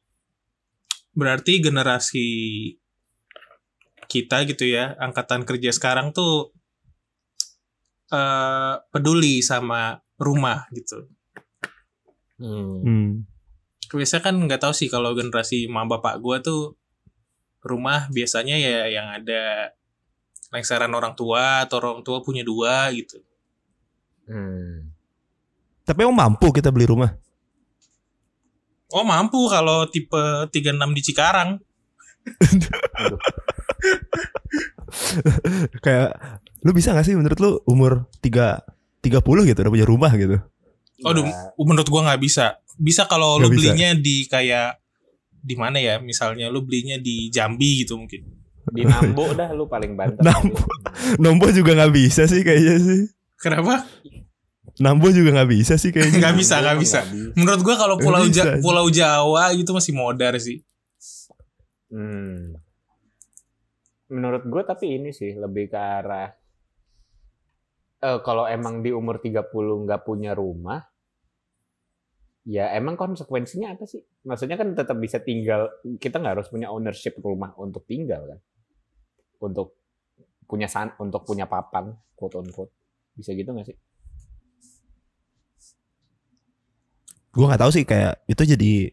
berarti 1.14 1.60
generasi 1.62 2.28
kita 4.10 4.42
gitu 4.46 4.66
ya, 4.66 4.98
angkatan 4.98 5.46
kerja 5.46 5.70
sekarang 5.70 6.10
tuh 6.10 6.54
eh 8.10 8.74
peduli 8.90 9.38
sama 9.40 10.02
rumah 10.18 10.66
gitu. 10.74 11.06
Hmm. 12.42 12.82
hmm. 12.82 13.10
Biasanya 13.90 14.22
kan 14.22 14.34
nggak 14.38 14.62
tahu 14.62 14.74
sih 14.74 14.86
kalau 14.90 15.14
generasi 15.14 15.66
mama 15.70 15.98
bapak 15.98 16.18
gua 16.18 16.42
tuh 16.42 16.74
rumah 17.62 18.08
biasanya 18.10 18.56
ya 18.56 18.88
yang 18.88 19.06
ada 19.14 19.74
lengseran 20.50 20.90
orang 20.90 21.14
tua 21.14 21.66
atau 21.66 21.78
orang 21.78 22.02
tua 22.02 22.18
punya 22.22 22.42
dua 22.42 22.90
gitu. 22.94 23.22
Hmm. 24.30 24.94
tapi 25.82 26.06
emang 26.06 26.30
mampu 26.30 26.54
kita 26.54 26.70
beli 26.70 26.86
rumah 26.86 27.10
Oh 28.90 29.06
mampu 29.06 29.46
kalau 29.46 29.86
tipe 29.86 30.18
36 30.50 30.96
di 30.96 31.02
Cikarang. 31.02 31.50
Kayak 35.84 36.10
lu 36.66 36.70
bisa 36.76 36.92
gak 36.92 37.06
sih 37.06 37.16
menurut 37.16 37.38
lu 37.40 37.50
umur 37.64 38.10
3 38.20 38.60
30 39.00 39.48
gitu 39.48 39.58
udah 39.64 39.72
punya 39.72 39.86
rumah 39.88 40.12
gitu 40.12 40.36
Aduh, 41.00 41.24
Ya, 41.24 41.56
menurut 41.56 41.88
gua 41.88 42.04
nggak 42.12 42.20
bisa. 42.20 42.60
Bisa 42.76 43.08
kalau 43.08 43.40
lu 43.40 43.48
bisa. 43.48 43.72
belinya 43.72 43.96
di 43.96 44.28
kayak 44.28 44.76
di 45.40 45.56
mana 45.56 45.80
ya? 45.80 45.96
Misalnya 45.96 46.52
lu 46.52 46.60
belinya 46.60 47.00
di 47.00 47.32
Jambi 47.32 47.80
gitu 47.84 47.96
mungkin. 47.96 48.20
Di 48.68 48.84
Nambo 48.84 49.32
dah 49.32 49.48
lu 49.56 49.64
paling 49.64 49.96
banter. 49.96 50.20
Nambo. 50.28 50.60
Nombo 51.16 51.48
juga 51.56 51.72
nggak 51.72 51.92
bisa 51.96 52.28
sih 52.28 52.44
kayaknya 52.44 52.76
sih. 52.84 53.00
Kenapa? 53.40 53.88
Nambo 54.78 55.10
juga 55.10 55.34
nggak 55.34 55.50
bisa 55.50 55.74
sih 55.74 55.90
kayaknya. 55.90 56.22
Nggak 56.22 56.34
bisa, 56.38 56.54
nggak 56.62 56.78
bisa. 56.78 56.98
Menurut 57.34 57.60
gua 57.66 57.74
kalau 57.74 57.96
Pulau 57.98 58.24
Ja-. 58.30 58.62
Pulau 58.62 58.86
Jawa 58.86 59.50
gitu 59.58 59.74
masih 59.74 59.92
modar 59.96 60.38
sih. 60.38 60.62
Hmm. 61.90 62.54
Menurut 64.10 64.46
gue 64.46 64.62
tapi 64.62 64.98
ini 64.98 65.10
sih 65.10 65.34
lebih 65.34 65.70
ke 65.70 65.78
arah 65.78 66.30
eh 68.00 68.18
kalau 68.24 68.48
emang 68.48 68.80
di 68.80 68.90
umur 68.90 69.20
30 69.20 69.52
nggak 69.52 70.02
punya 70.08 70.32
rumah 70.32 70.80
ya 72.48 72.72
emang 72.72 72.96
konsekuensinya 72.96 73.76
apa 73.76 73.84
sih? 73.84 74.00
Maksudnya 74.24 74.56
kan 74.56 74.72
tetap 74.72 74.96
bisa 74.96 75.20
tinggal 75.20 75.68
kita 76.00 76.16
nggak 76.18 76.40
harus 76.40 76.48
punya 76.48 76.72
ownership 76.72 77.20
rumah 77.20 77.52
untuk 77.60 77.84
tinggal 77.84 78.24
kan. 78.24 78.40
Untuk 79.44 79.76
punya 80.48 80.66
san 80.66 80.90
untuk 80.98 81.22
punya 81.22 81.46
papan 81.46 81.92
quote 82.16 82.40
on 82.40 82.48
quote. 82.50 82.72
Bisa 83.14 83.36
gitu 83.36 83.52
nggak 83.52 83.68
sih? 83.68 83.76
Gue 87.30 87.44
nggak 87.46 87.62
tahu 87.62 87.70
sih 87.70 87.84
kayak 87.86 88.26
itu 88.26 88.42
jadi 88.42 88.90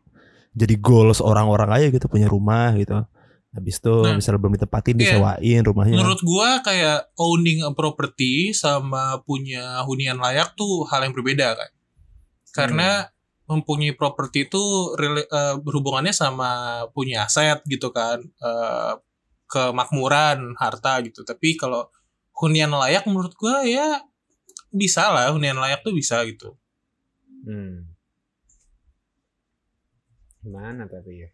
jadi 0.57 0.75
goals 0.81 1.21
orang-orang 1.21 1.69
aja 1.69 1.87
gitu 1.93 2.09
punya 2.09 2.25
rumah 2.25 2.73
gitu. 2.73 3.05
Habis 3.53 3.81
itu 3.81 3.95
Nah, 4.05 4.13
misalnya 4.17 4.39
belum 4.41 4.55
ditempatin 4.57 4.95
iya. 4.97 5.01
disewain 5.01 5.61
rumahnya. 5.65 5.97
Menurut 5.97 6.21
gua 6.21 6.61
kayak 6.61 7.09
owning 7.17 7.65
a 7.65 7.71
property 7.73 8.53
sama 8.53 9.21
punya 9.25 9.81
hunian 9.85 10.21
layak 10.21 10.53
tuh 10.53 10.85
hal 10.89 11.05
yang 11.05 11.13
berbeda 11.13 11.57
kan. 11.57 11.71
Karena 12.53 13.09
mempunyai 13.47 13.95
properti 13.95 14.45
itu 14.45 14.61
eh, 14.99 15.55
berhubungannya 15.57 16.11
sama 16.11 16.83
punya 16.93 17.25
aset 17.25 17.65
gitu 17.65 17.89
kan. 17.89 18.21
Eh, 18.21 18.93
kemakmuran, 19.47 20.53
harta 20.59 20.99
gitu. 21.01 21.23
Tapi 21.23 21.55
kalau 21.55 21.87
hunian 22.37 22.69
layak 22.69 23.09
menurut 23.09 23.33
gua 23.39 23.65
ya 23.65 24.05
bisa 24.69 25.09
lah 25.09 25.33
hunian 25.33 25.57
layak 25.57 25.81
tuh 25.81 25.95
bisa 25.95 26.21
gitu. 26.27 26.53
Hmm. 27.47 27.96
Gimana 30.47 30.87
tapi 30.87 31.11
ya? 31.19 31.29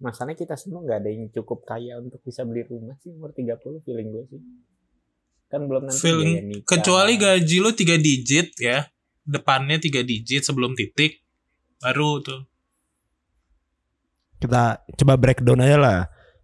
Masalahnya 0.00 0.34
kita 0.34 0.56
semua 0.56 0.80
nggak 0.80 0.98
ada 0.98 1.10
yang 1.12 1.28
cukup 1.30 1.62
kaya 1.62 2.00
untuk 2.00 2.18
bisa 2.20 2.42
beli 2.42 2.64
rumah 2.64 2.96
sih 2.98 3.12
umur 3.12 3.30
30 3.30 3.60
feeling 3.84 4.08
gue 4.08 4.24
sih. 4.26 4.40
Kan 5.46 5.68
belum 5.68 5.84
nanti 5.84 6.00
Feeling 6.00 6.48
nikah. 6.48 6.64
kecuali 6.74 7.14
gaji 7.14 7.56
lu 7.60 7.70
3 7.70 8.00
digit 8.00 8.56
ya. 8.56 8.88
Depannya 9.22 9.76
3 9.76 10.00
digit 10.02 10.42
sebelum 10.42 10.72
titik 10.72 11.20
baru 11.78 12.18
tuh. 12.18 12.40
Kita 14.38 14.62
coba 14.98 15.14
breakdown 15.14 15.62
aja 15.62 15.78
lah. 15.78 16.00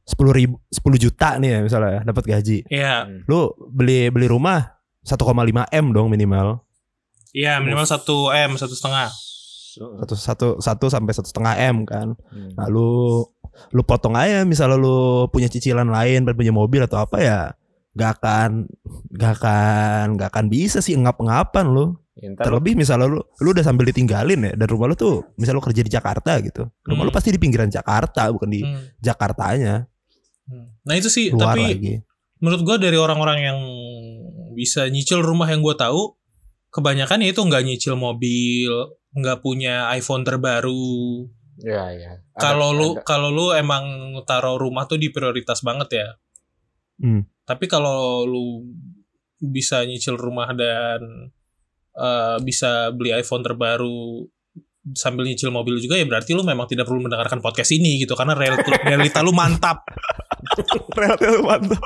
10 0.06 0.16
ribu, 0.32 0.56
10 0.70 0.96
juta 0.96 1.36
nih 1.36 1.50
ya 1.50 1.60
misalnya 1.60 2.00
dapat 2.02 2.24
gaji. 2.24 2.64
Iya, 2.70 3.04
Hmm. 3.04 3.26
Lu 3.26 3.52
beli 3.68 4.08
beli 4.08 4.24
rumah 4.24 4.80
1,5 5.02 5.66
m 5.68 5.86
dong 5.90 6.08
minimal. 6.08 6.64
iya 7.28 7.60
minimal 7.60 7.84
1 7.84 8.32
M, 8.32 8.56
satu 8.56 8.72
setengah. 8.72 9.12
Satu 9.78 10.14
satu 10.14 10.46
satu 10.58 10.86
sampai 10.86 11.12
satu 11.12 11.28
setengah 11.28 11.54
m 11.58 11.76
kan. 11.82 12.12
Hmm. 12.28 12.50
Nah 12.54 12.66
lu 12.66 13.22
lu 13.70 13.82
potong 13.82 14.14
aja 14.14 14.42
misalnya 14.42 14.74
lu 14.74 14.98
punya 15.28 15.46
cicilan 15.46 15.86
lain 15.86 16.22
punya 16.30 16.50
mobil 16.50 16.78
atau 16.80 17.02
apa 17.02 17.18
ya 17.18 17.40
gak 17.92 18.22
akan 18.22 18.70
gak 19.10 19.42
akan 19.42 20.04
gak 20.14 20.30
akan 20.30 20.46
bisa 20.46 20.78
sih 20.78 20.94
ngap-ngapan 20.94 21.66
lu. 21.66 21.94
Ya, 22.14 22.34
ntar 22.34 22.46
lu- 22.46 22.58
Terlebih 22.58 22.74
misalnya 22.74 23.06
lu 23.06 23.18
lu 23.22 23.48
udah 23.50 23.62
sambil 23.62 23.86
ditinggalin 23.86 24.42
ya 24.42 24.52
dan 24.54 24.66
rumah 24.66 24.86
lu 24.86 24.94
tuh 24.94 25.22
misalnya 25.34 25.58
lu 25.58 25.64
kerja 25.64 25.82
di 25.82 25.90
Jakarta 25.90 26.32
gitu. 26.38 26.66
Rumah 26.82 26.98
Hmm. 26.98 27.08
lu 27.08 27.14
pasti 27.14 27.30
di 27.30 27.38
pinggiran 27.38 27.66
Jakarta 27.66 28.26
bukan 28.30 28.46
di 28.48 28.60
Hmm. 28.62 28.82
Jakartanya. 28.98 29.86
Hmm. 30.46 30.74
Nah 30.82 30.94
itu 30.94 31.06
sih, 31.06 31.30
Luar 31.30 31.54
tapi 31.54 31.62
lagi. 31.64 31.94
menurut 32.38 32.62
gua 32.62 32.76
dari 32.76 32.94
orang-orang 32.94 33.38
yang 33.40 33.58
bisa 34.52 34.86
nyicil 34.86 35.20
rumah 35.20 35.46
yang 35.46 35.60
gua 35.60 35.74
tahu, 35.74 36.17
kebanyakan 36.68 37.24
ya 37.24 37.28
itu 37.32 37.40
nggak 37.44 37.64
nyicil 37.64 37.94
mobil, 37.96 38.72
nggak 39.16 39.40
punya 39.40 39.88
iPhone 39.96 40.22
terbaru. 40.24 41.26
ya 41.58 41.90
ya. 41.90 42.22
Kalau 42.38 42.70
lu 42.70 42.94
kalau 43.02 43.34
lu 43.34 43.50
emang 43.50 44.14
taruh 44.22 44.60
rumah 44.60 44.86
tuh 44.86 45.00
di 45.00 45.10
prioritas 45.10 45.64
banget 45.66 45.88
ya. 45.98 46.08
Hmm. 47.02 47.26
Tapi 47.42 47.66
kalau 47.66 48.22
lu 48.28 48.62
bisa 49.38 49.82
nyicil 49.86 50.18
rumah 50.18 50.50
dan 50.54 51.30
eh, 51.98 52.36
bisa 52.42 52.94
beli 52.94 53.14
iPhone 53.14 53.42
terbaru 53.42 54.26
sambil 54.94 55.26
nyicil 55.26 55.52
mobil 55.52 55.76
juga 55.82 55.98
ya 56.00 56.06
berarti 56.08 56.32
lu 56.32 56.46
memang 56.46 56.64
tidak 56.64 56.88
perlu 56.88 57.04
mendengarkan 57.04 57.44
podcast 57.44 57.74
ini 57.76 58.00
gitu 58.00 58.16
karena 58.16 58.32
realita, 58.32 58.68
realita 58.88 59.18
lu 59.20 59.34
mantap. 59.34 59.84
Relatif 60.94 61.42
mantap. 61.42 61.82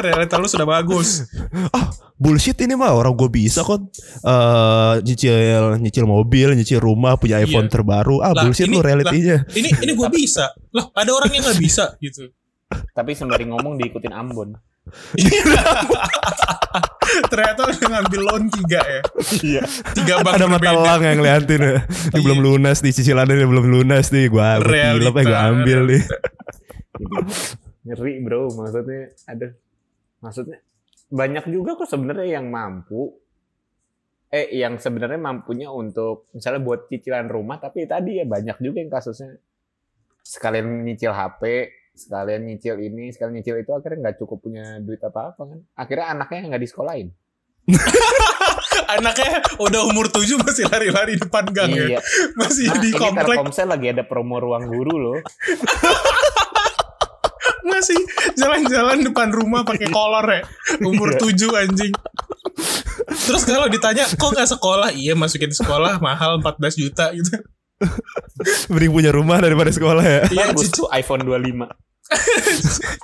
Realita 0.00 0.34
lu 0.36 0.46
sudah 0.46 0.64
bagus. 0.64 1.22
Bullshit 2.22 2.54
ini 2.62 2.72
mah 2.72 2.94
orang 2.94 3.12
gue 3.12 3.26
bisa 3.28 3.60
kok 3.60 3.90
eh 4.22 4.94
nyicil 5.02 5.34
nyicil 5.76 6.06
mobil, 6.06 6.54
nyicil 6.54 6.78
rumah, 6.78 7.18
punya 7.18 7.38
iPhone 7.38 7.66
Iya. 7.66 7.74
terbaru. 7.74 8.22
Ah, 8.22 8.30
Lah, 8.30 8.46
bullshit 8.46 8.66
ini- 8.66 8.74
lu 8.74 8.80
realitinya. 8.80 9.42
Ini 9.50 9.68
ini 9.82 9.92
gue 9.92 10.08
bisa. 10.08 10.48
Loh, 10.70 10.94
ada 10.94 11.10
orang 11.10 11.30
yang 11.30 11.42
nggak 11.42 11.58
bisa 11.58 11.98
gitu. 11.98 12.30
Tapi 12.90 13.12
sembari 13.12 13.44
ngomong 13.44 13.76
diikutin 13.76 14.14
Ambon. 14.14 14.54
Ternyata 17.30 17.60
udah 17.66 17.78
ngambil 17.88 18.20
loan 18.20 18.44
tiga 18.50 18.80
ya. 18.80 19.00
Iya. 19.40 19.62
Tiga 19.92 20.14
bank 20.20 20.34
Ada 20.36 20.46
mata 20.46 20.70
elang 20.70 21.00
yang 21.00 21.16
ngeliatin 21.18 21.60
ya. 21.60 21.76
Ini 22.12 22.20
belum 22.20 22.38
Iya. 22.38 22.46
lunas 22.46 22.78
nih 22.80 22.92
cicilannya 22.92 23.34
ini 23.34 23.46
belum 23.46 23.66
lunas 23.70 24.06
nih. 24.10 24.26
Gua 24.28 24.58
tilep 24.60 25.14
ya 25.14 25.22
gua 25.24 25.38
ambil 25.50 25.78
nih. 25.88 26.02
Ngeri 27.84 28.14
bro, 28.24 28.48
maksudnya 28.50 29.12
ada 29.24 29.46
maksudnya 30.24 30.64
banyak 31.12 31.44
juga 31.52 31.76
kok 31.76 31.88
sebenarnya 31.88 32.40
yang 32.40 32.48
mampu. 32.48 33.12
Eh 34.32 34.56
yang 34.56 34.80
sebenarnya 34.80 35.20
mampunya 35.20 35.70
untuk 35.70 36.32
misalnya 36.34 36.64
buat 36.64 36.90
cicilan 36.90 37.30
rumah 37.30 37.60
tapi 37.62 37.86
tadi 37.86 38.18
ya 38.18 38.26
banyak 38.26 38.58
juga 38.58 38.80
yang 38.80 38.90
kasusnya. 38.90 39.36
Sekalian 40.24 40.82
nyicil 40.88 41.12
HP 41.12 41.42
sekalian 41.94 42.42
nyicil 42.50 42.74
ini 42.82 43.14
sekalian 43.14 43.38
nyicil 43.38 43.54
itu 43.62 43.70
akhirnya 43.70 44.10
nggak 44.10 44.18
cukup 44.18 44.42
punya 44.42 44.82
duit 44.82 44.98
apa 45.04 45.36
apa 45.36 45.42
kan. 45.46 45.60
Akhirnya 45.78 46.06
anaknya 46.10 46.40
nggak 46.50 46.62
disekolahin. 46.66 47.14
Anaknya 48.98 49.40
udah 49.56 49.88
umur 49.88 50.12
tujuh 50.12 50.36
masih 50.36 50.68
lari-lari 50.68 51.16
depan 51.16 51.48
gang 51.54 51.72
ya. 51.72 51.96
iya. 51.96 52.00
Masih 52.36 52.68
nah, 52.68 52.82
di 52.82 52.90
komplek. 52.92 53.38
Telkomsel 53.38 53.70
lagi 53.70 53.86
ada 53.88 54.04
promo 54.04 54.36
ruang 54.36 54.68
guru 54.68 54.94
loh 55.00 55.18
masih 57.64 57.98
jalan-jalan 58.36 59.02
depan 59.02 59.28
rumah 59.32 59.64
pakai 59.64 59.88
kolor 59.88 60.24
ya. 60.28 60.40
Umur 60.84 61.16
Iya. 61.16 61.18
tujuh 61.20 61.50
anjing. 61.56 61.92
Terus 63.08 63.42
kalau 63.44 63.66
ditanya 63.66 64.04
kok 64.06 64.30
nggak 64.30 64.48
sekolah? 64.48 64.92
Iya 64.92 65.16
masukin 65.16 65.50
sekolah 65.50 65.98
mahal 65.98 66.38
14 66.40 66.76
juta 66.76 67.10
gitu. 67.12 67.34
Mending 68.70 68.92
punya 68.92 69.10
rumah 69.10 69.42
daripada 69.42 69.68
sekolah 69.72 70.04
ya. 70.04 70.20
Iya 70.30 70.54
tuh 70.54 70.86
iPhone 70.92 71.24
25 71.26 71.66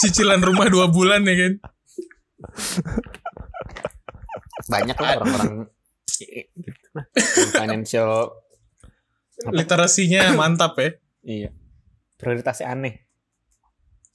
cicilan 0.00 0.38
rumah 0.44 0.68
dua 0.68 0.86
bulan 0.92 1.24
ya 1.24 1.34
kan. 1.34 1.52
banyak 4.70 4.96
lah 4.96 5.10
orang-orang 5.18 5.66
gitu 6.54 6.88
lah 6.94 7.04
financial? 7.56 8.12
Literasinya 9.50 10.36
mantap 10.36 10.76
ya. 10.76 10.90
iya 11.20 11.48
prioritasnya 12.16 12.76
aneh 12.76 13.08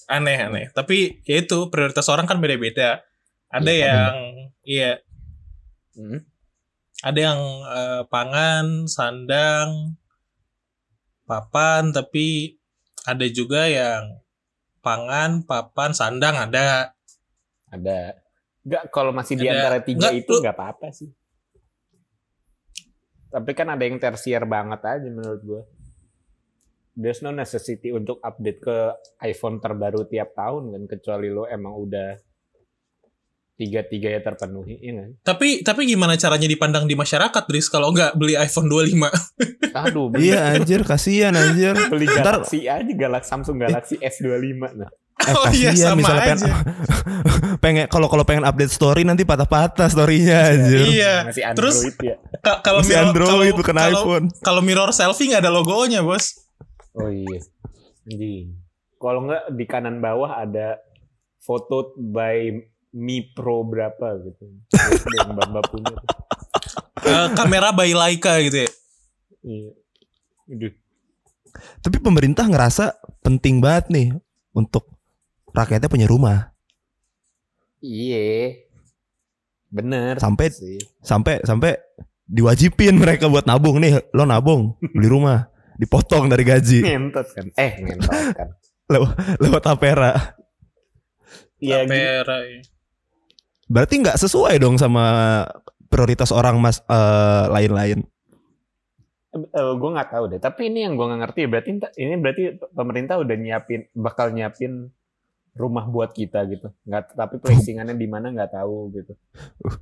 Aneh 0.05 0.37
aneh. 0.37 0.65
Tapi 0.71 1.21
ya 1.25 1.41
itu 1.41 1.69
prioritas 1.69 2.05
orang 2.07 2.25
kan 2.25 2.37
beda-beda. 2.37 3.01
Ada 3.49 3.71
Iya, 3.71 3.85
yang 3.89 4.15
iya 4.63 4.91
Hmm. 5.95 6.19
ada 7.01 7.19
yang 7.19 7.39
eh, 7.65 8.03
pangan, 8.11 8.83
sandang, 8.85 9.95
papan, 11.23 11.89
tapi 11.89 12.59
ada 13.03 13.23
juga 13.25 13.65
yang 13.65 14.19
pangan, 14.81 15.41
papan, 15.41 15.95
sandang 15.95 16.35
ada. 16.35 16.91
ada 17.65 18.15
nggak 18.65 18.89
kalau 18.89 19.13
masih 19.13 19.37
di 19.37 19.45
Ada- 19.45 19.57
antara 19.61 19.77
tiga 19.83 20.09
nggak, 20.09 20.21
itu 20.25 20.33
nggak 20.41 20.57
apa-apa 20.57 20.87
sih 20.89 21.11
tapi 23.27 23.51
kan 23.51 23.67
ada 23.67 23.83
yang 23.83 23.99
tersier 23.99 24.41
banget 24.47 24.79
aja 24.81 25.05
menurut 25.05 25.41
gua 25.43 25.61
there's 26.95 27.19
no 27.19 27.29
necessity 27.29 27.89
untuk 27.89 28.17
update 28.19 28.59
ke 28.59 28.77
iPhone 29.21 29.57
terbaru 29.57 30.03
tiap 30.05 30.31
tahun 30.33 30.69
kan 30.69 30.83
kecuali 30.89 31.27
lo 31.27 31.43
emang 31.45 31.75
udah 31.77 32.15
tiga 33.55 33.83
tiga 33.83 34.09
ya 34.09 34.19
terpenuhi 34.19 34.75
ya 34.77 34.91
kan 34.97 35.09
Tapi 35.25 35.47
tapi 35.61 35.81
gimana 35.85 36.15
caranya 36.15 36.43
dipandang 36.45 36.83
di 36.83 36.93
masyarakat, 36.93 37.43
Dris 37.45 37.67
kalau 37.67 37.87
nggak 37.89 38.15
beli 38.15 38.35
iPhone 38.35 38.67
25? 38.67 38.99
aduh 39.77 40.07
bener. 40.07 40.19
Iya 40.21 40.39
anjir 40.53 40.81
kasihan 40.83 41.31
anjir. 41.31 41.71
beli 41.91 42.03
Ntar- 42.05 42.43
Galaxy 42.43 42.63
aja 42.65 42.83
Galaxy 42.89 43.29
Samsung 43.29 43.57
Galaxy 43.57 43.95
S25 43.97 44.59
nah 44.75 44.91
Eh, 45.17 45.31
Oh 45.31 45.47
iya, 45.47 45.71
kasihan 45.71 45.95
sama 45.95 45.97
misalnya 45.97 46.21
pengen, 46.21 46.37
aja. 46.37 46.53
pengen 47.63 47.85
kalau 47.87 48.07
kalau 48.07 48.23
pengen 48.23 48.43
update 48.43 48.67
story 48.69 49.01
nanti 49.01 49.23
patah-patah 49.23 49.87
storynya 49.87 50.51
anjir. 50.51 50.79
Iya. 50.91 51.13
masih 51.23 51.43
Terus 51.55 51.75
Android 51.79 51.95
ya 52.03 52.15
Ka- 52.39 52.59
kalau 52.61 52.79
Masih 52.83 52.91
mirror- 52.91 53.07
Android 53.07 53.31
kalau- 53.47 53.57
bukan 53.57 53.75
kalau- 53.75 53.95
iPhone. 53.95 54.25
Kalau 54.37 54.61
mirror 54.61 54.91
selfie 54.91 55.31
nggak 55.31 55.39
ada 55.39 55.49
logonya, 55.49 56.03
Bos. 56.03 56.44
Oh 56.95 57.11
iya. 57.11 57.39
Anjing. 58.07 58.55
Kalau 58.95 59.27
nggak 59.27 59.43
di 59.53 59.65
kanan 59.67 59.99
bawah 59.99 60.39
ada 60.39 60.79
foto 61.43 61.93
by 61.99 62.55
Mi 62.95 63.21
Pro 63.35 63.67
berapa 63.67 64.23
gitu. 64.23 64.43
Yang 65.19 65.29
Mbak 65.35 65.47
Mbak 65.51 65.65
punya 65.67 65.93
tuh. 65.99 66.09
Eh, 67.05 67.27
kamera 67.35 67.69
by 67.75 67.91
Leica 67.91 68.39
gitu 68.41 68.57
ya. 68.65 68.69
Iya. 69.45 69.71
Aduh. 70.55 70.73
Tapi 71.83 71.97
pemerintah 72.01 72.47
ngerasa 72.47 72.97
penting 73.21 73.59
banget 73.59 73.85
nih 73.91 74.07
untuk 74.55 74.89
rakyatnya 75.51 75.91
punya 75.91 76.07
rumah. 76.07 76.55
Iya. 77.83 78.57
Bener. 79.69 80.17
Sampai 80.17 80.47
sih. 80.49 80.79
sampai 81.03 81.43
sampai 81.43 81.77
diwajibin 82.25 82.97
mereka 82.97 83.29
buat 83.29 83.45
nabung 83.45 83.77
nih. 83.83 84.01
Lo 84.15 84.25
nabung 84.25 84.79
beli 84.81 85.07
rumah, 85.11 85.51
dipotong 85.75 86.31
dari 86.31 86.43
gaji 86.47 86.79
Ngentot 86.83 87.27
kan. 87.35 87.47
Eh 87.55 87.71
ngentot 87.83 88.23
kan. 88.35 88.49
lewat 89.43 89.63
tapera. 89.65 90.35
Iya. 91.59 91.83
gitu. 91.83 91.91
Kamera. 91.91 92.37
ya. 92.45 92.61
Berarti 93.65 93.93
nggak 94.05 94.19
sesuai 94.21 94.55
dong 94.61 94.77
sama 94.77 95.05
prioritas 95.89 96.29
orang 96.29 96.61
mas 96.61 96.83
eh, 96.85 97.45
lain-lain. 97.49 98.05
gue 99.51 99.89
nggak 99.91 100.09
tahu 100.15 100.31
deh. 100.31 100.39
Tapi 100.39 100.71
ini 100.71 100.87
yang 100.87 100.95
gue 100.95 101.05
nggak 101.11 101.21
ngerti. 101.27 101.41
Berarti 101.51 101.69
ini 101.99 102.13
berarti 102.15 102.43
pemerintah 102.71 103.19
udah 103.19 103.35
nyiapin, 103.35 103.83
bakal 103.91 104.31
nyiapin 104.31 104.95
rumah 105.55 105.87
buat 105.87 106.11
kita 106.11 106.43
gitu. 106.51 106.67
Nggak, 106.83 107.15
tapi 107.15 107.39
placingannya 107.39 107.95
di 107.95 108.07
mana 108.11 108.29
nggak 108.29 108.59
tahu 108.59 108.91
gitu. 108.91 109.15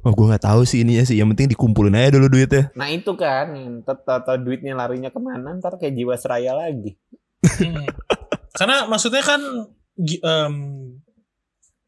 Oh, 0.06 0.14
gue 0.14 0.26
nggak 0.30 0.46
tahu 0.46 0.62
sih 0.70 0.86
ininya 0.86 1.02
sih. 1.02 1.18
Yang 1.18 1.34
penting 1.34 1.50
dikumpulin 1.58 1.98
aja 1.98 2.14
dulu 2.14 2.30
duitnya. 2.30 2.70
Nah 2.78 2.88
itu 2.94 3.12
kan, 3.18 3.50
ntar 3.82 4.06
atau 4.06 4.38
duitnya 4.38 4.78
larinya 4.78 5.10
ke 5.10 5.18
mana? 5.18 5.58
Ntar 5.58 5.82
kayak 5.82 5.98
jiwa 5.98 6.14
seraya 6.14 6.54
lagi. 6.54 6.94
Hmm. 7.42 7.90
Karena 8.54 8.86
maksudnya 8.86 9.26
kan 9.26 9.42
em, 10.00 10.56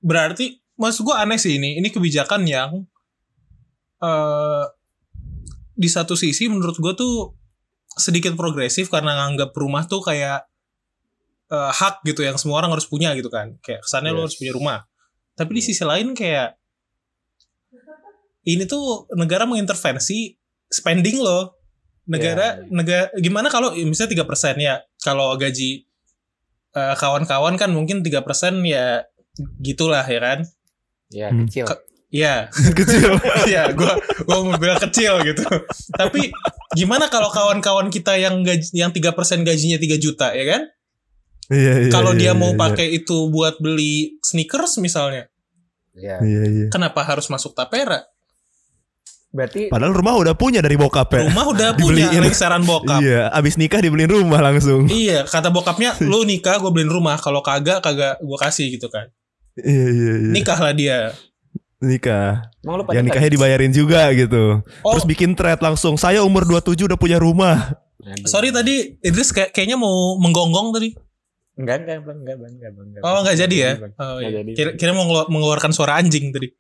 berarti 0.02 0.66
maksud 0.82 1.06
gue 1.06 1.16
aneh 1.16 1.38
sih 1.38 1.62
ini. 1.62 1.78
Ini 1.78 1.88
kebijakan 1.94 2.42
yang 2.50 2.90
eh 4.02 4.66
di 5.76 5.92
satu 5.92 6.16
sisi 6.16 6.48
menurut 6.48 6.80
gue 6.80 6.94
tuh 6.96 7.36
sedikit 7.96 8.34
progresif 8.34 8.88
karena 8.88 9.14
nganggap 9.24 9.52
rumah 9.56 9.86
tuh 9.88 10.00
kayak 10.04 10.48
eh, 11.46 11.72
hak 11.72 12.02
gitu 12.04 12.22
yang 12.22 12.36
semua 12.36 12.60
orang 12.60 12.74
harus 12.74 12.86
punya 12.86 13.14
gitu 13.14 13.30
kan. 13.30 13.58
Kayak 13.62 13.86
kesannya 13.86 14.12
lo 14.12 14.22
Yes. 14.22 14.26
harus 14.30 14.38
punya 14.40 14.54
rumah. 14.54 14.80
Tapi 15.36 15.52
di 15.54 15.62
sisi 15.62 15.84
lain 15.84 16.16
kayak 16.16 16.56
ini 18.46 18.64
tuh 18.66 19.10
negara 19.18 19.44
mengintervensi 19.44 20.38
spending 20.70 21.20
lo. 21.20 21.58
Negara 22.06 22.62
Ya. 22.62 22.70
negara 22.70 23.10
gimana 23.18 23.50
kalau 23.50 23.74
ya, 23.74 23.82
misalnya 23.82 24.14
tiga 24.14 24.26
persen 24.30 24.62
ya 24.62 24.78
kalau 25.02 25.34
gaji 25.36 25.90
eh, 26.72 26.96
kawan-kawan 27.00 27.56
kan 27.56 27.72
mungkin 27.72 28.04
tiga 28.04 28.20
persen 28.22 28.62
ya 28.62 29.02
gitulah 29.60 30.06
ya 30.06 30.20
kan. 30.20 30.40
Ya 31.10 31.30
Hmm. 31.32 31.46
kecil. 31.46 31.66
Ke- 31.66 31.84
Iya, 32.16 32.48
Kecil. 32.80 33.12
iya, 33.44 33.68
gua 33.76 33.92
gua 34.24 34.38
mau 34.40 34.56
bilang 34.56 34.80
kecil 34.80 35.20
gitu. 35.26 35.44
Tapi 35.92 36.32
gimana 36.72 37.12
kalau 37.12 37.28
kawan-kawan 37.28 37.92
kita 37.92 38.16
yang 38.16 38.40
gaji 38.40 38.72
yang 38.72 38.96
tiga 38.96 39.12
persen 39.12 39.44
gajinya 39.44 39.76
3 39.76 40.00
juta 40.00 40.32
ya 40.32 40.46
kan? 40.48 40.62
Iya, 41.46 41.74
iya, 41.86 41.92
kalau 41.94 42.18
iya, 42.18 42.20
dia 42.20 42.34
mau 42.34 42.54
iya, 42.54 42.60
pakai 42.60 42.88
itu 42.90 43.30
buat 43.30 43.62
beli 43.62 44.18
sneakers 44.26 44.82
misalnya, 44.82 45.30
Ya. 45.96 46.20
Iya, 46.20 46.44
iya. 46.52 46.68
kenapa 46.68 47.08
harus 47.08 47.32
masuk 47.32 47.56
tapera? 47.56 48.04
Berarti 49.36 49.68
Padahal 49.68 49.92
rumah 49.92 50.16
udah 50.16 50.36
punya 50.36 50.64
dari 50.64 50.80
bokap 50.80 51.12
ya. 51.12 51.28
Rumah 51.28 51.46
udah 51.52 51.70
punya 51.76 52.08
Dibeliin. 52.08 52.24
lingkaran 52.24 52.64
bokap. 52.64 53.00
Iya, 53.04 53.32
abis 53.36 53.60
nikah 53.60 53.84
dibeliin 53.84 54.12
rumah 54.12 54.40
langsung. 54.40 54.88
Iya, 54.88 55.28
kata 55.28 55.52
bokapnya, 55.52 56.00
lu 56.12 56.24
nikah 56.24 56.60
gue 56.60 56.72
beliin 56.72 56.92
rumah, 56.92 57.20
kalau 57.20 57.44
kagak 57.44 57.84
kagak 57.84 58.20
gue 58.24 58.38
kasih 58.40 58.72
gitu 58.76 58.88
kan. 58.88 59.12
Iya, 59.60 59.88
iya, 59.92 60.14
iya. 60.24 60.32
Nikahlah 60.32 60.74
dia. 60.76 61.00
Nikah. 61.84 62.48
emang 62.64 62.76
lu 62.80 62.84
pada 62.88 62.96
Yang 62.96 63.06
nikahnya 63.12 63.32
dibayarin 63.36 63.74
juga 63.76 64.02
gitu. 64.16 64.64
Oh, 64.84 64.92
Terus 64.96 65.06
bikin 65.08 65.36
thread 65.36 65.60
langsung. 65.60 66.00
Saya 66.00 66.24
umur 66.24 66.48
27 66.48 66.88
udah 66.88 67.00
punya 67.00 67.20
rumah. 67.20 67.76
Sorry 68.24 68.54
tadi 68.56 69.00
Idris 69.04 69.36
kayak 69.36 69.52
kayaknya 69.52 69.76
mau 69.76 70.16
menggonggong 70.20 70.72
tadi. 70.76 70.96
Enggak, 71.56 71.76
enggak, 71.82 71.98
bang, 72.02 72.18
enggak, 72.20 72.38
bang, 72.38 72.52
enggak, 72.52 72.72
bang, 72.72 72.86
enggak, 72.86 73.02
Oh, 73.02 73.08
Bang. 73.10 73.22
nggak 73.24 73.38
jadi 73.38 73.56
ya? 73.56 73.72
Bang. 73.78 73.92
Oh, 73.96 74.18
iya. 74.18 74.30
jadi. 74.36 74.52
Kira, 74.52 74.70
kira 74.76 74.92
mau 74.92 75.06
ngelu- 75.06 75.30
mengeluarkan 75.30 75.72
suara 75.72 75.96
anjing 75.96 76.30
tadi. 76.30 76.48